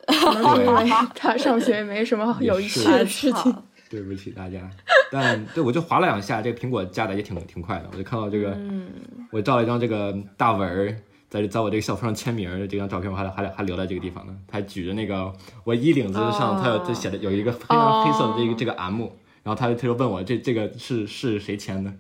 [0.06, 3.54] 可能是因为他上学也没什么有趣的事情。
[3.90, 4.70] 对不起大家。
[5.14, 8.88] 但对我就划了两下，这个苹果加的也挺挺快的，我就看到这个，嗯
[9.32, 10.96] 我照了一张这个大文儿，
[11.30, 14.36] 在在我这个校服上签名儿的这张照片，我还还还留在这个地方呢。
[14.48, 15.32] 他举着那个
[15.64, 19.02] 我衣领子上，哦他有他写的有一个非常黑色的这个、哦这个 M，
[19.44, 21.94] 然后他他就问我这这个是是谁签的，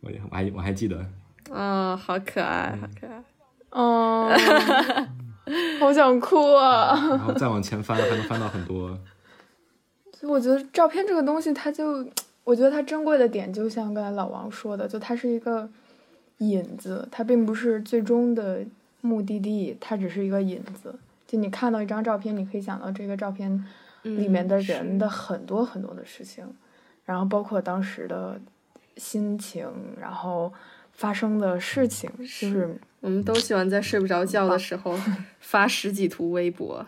[0.00, 1.04] 我我还我还记得。
[1.50, 3.22] 啊，好可爱，好可爱。
[3.70, 4.30] 哦，
[5.80, 6.94] 好想哭啊！
[7.10, 8.96] 然后再往前翻，还能翻到很多。
[10.12, 12.02] 所以我觉得照片这个东西，它就，
[12.44, 15.68] 我觉得它珍贵的点，就像刚才老王说的，就它是一个
[16.38, 18.64] 引子，它并不是最终的
[19.00, 20.94] 目的地，它只是一个引子。
[21.26, 23.64] 就你看到一张照片，你可以想到这个照片
[24.02, 26.44] 里面的人的很多很多的事情，
[27.06, 28.38] 然后包括当时的
[28.98, 29.66] 心情，
[29.98, 30.52] 然后
[30.92, 34.94] 发生的事情，就是我们都喜欢在睡不着觉的时候
[35.40, 36.86] 发十几图微博，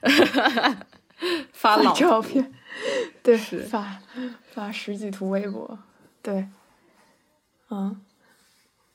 [1.52, 2.52] 发老照片，
[3.22, 3.98] 对，是发
[4.52, 5.78] 发十几图微博，
[6.22, 6.46] 对，
[7.70, 7.96] 嗯，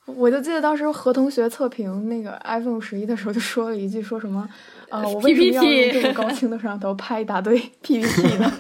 [0.06, 4.48] 我就记得当时何同学测评那个 iPhone 十一的时候，就说了一句，说什么，
[4.90, 8.52] 啊、我为什么要用这么高清的摄像头拍一大堆 PPT 呢？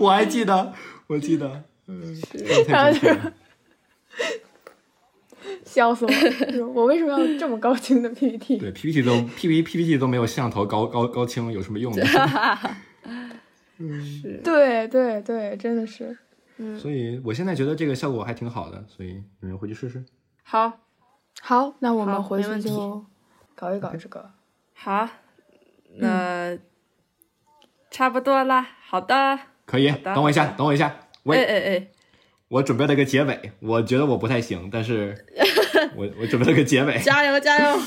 [0.00, 0.72] 我还记得，
[1.06, 2.14] 我记得， 嗯，
[2.68, 3.08] 然后就
[5.64, 6.68] 笑死我了！
[6.68, 8.58] 我为什么要这么高清的 PPT？
[8.58, 12.04] 对 PPT 都 PPT PPT 都没有摄像头高高高清，有什么用呢？
[13.88, 16.16] 是，对对对，真的是。
[16.62, 20.04] 嗯所以我现在觉得这个效果还挺好的，所以你们回去试试。
[20.42, 20.80] 好，
[21.40, 23.04] 好，那我们回去就
[23.54, 24.30] 搞一搞这个。
[24.74, 25.08] 好，
[25.96, 26.58] 那、
[27.90, 28.66] 差不多啦。
[28.82, 31.88] 好的，可以，等我一下，等我一下，哎喂，哎哎，
[32.48, 35.16] 我准备了个结尾，我觉得我不太行，但是
[35.96, 37.80] 我我准备了个结尾，加油加油！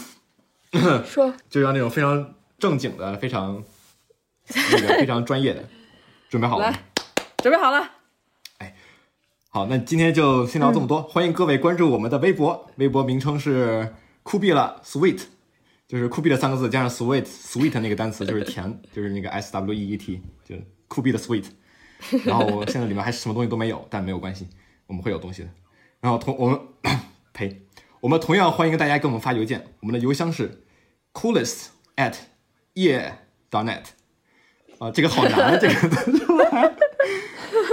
[1.05, 3.63] 说， 就要那种非常正经的、非常
[4.47, 5.63] 那个非常专业的，
[6.33, 6.73] 准备好了
[7.37, 7.91] 准备好了。
[8.57, 8.73] 哎
[9.49, 10.99] 好，那今天就先聊这么多。
[11.03, 15.25] 欢迎各位关注我们的微博，微博名称是酷毙了 Sweet，
[15.87, 20.55] 就是酷毙的三个字加上 Sweet Sweet 那个单词 就是甜，就是那个 S W E E T，就
[20.87, 21.45] 酷毙的 Sweet。
[22.25, 24.47] 然后我现在里面还什么东西都没有， 但没有关系，
[24.87, 25.49] 我们会有东西的。
[26.01, 26.59] 然后同我们
[27.31, 27.61] 呸，
[28.01, 30.63] 我们同样欢迎大家给我们发邮件，我们的邮箱是
[31.13, 32.15] coolest at
[32.73, 33.17] yeah
[33.51, 33.83] dot net。
[34.83, 36.73] 啊，这个好难啊，这个出来。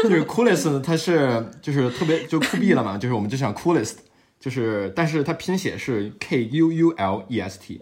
[0.03, 3.97] 这个 coolest 呢，它是就是特别就酷毙了嘛，就是我们就想 coolest，
[4.39, 7.81] 就是但是它拼写是 K U U L E S T，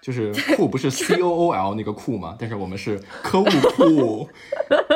[0.00, 4.28] 就是酷不是 C O O L 那个酷嘛，但是我们是科务酷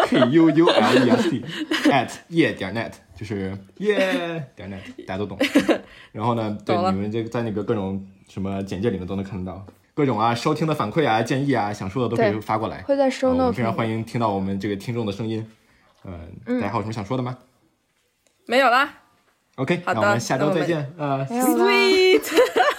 [0.07, 1.45] K U U L E S T
[1.91, 5.39] at yeah 点 net，就是耶点 net，大家都懂。
[6.13, 9.67] 然后呢，对你们这个在那个各种什么简介里面都能看得到。
[9.95, 12.83] 各种啊，收听的反馈啊、建议啊、想说的都可以发过来。
[12.83, 15.47] 会在 show 呃我们 note 非常欢迎听到我们这个听众的声音。
[16.03, 16.13] 呃，
[16.61, 17.39] 大家还有什么想说的吗
[18.47, 18.93] 没有啦
[19.57, 20.93] ？OK，好的那我们下周再见。
[20.99, 22.23] 呃，，sweet，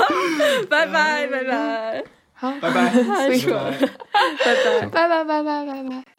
[0.70, 3.88] 拜拜拜拜好，拜拜，所以拜拜。
[4.92, 5.24] 拜拜。
[5.24, 6.15] 拜拜拜拜拜拜。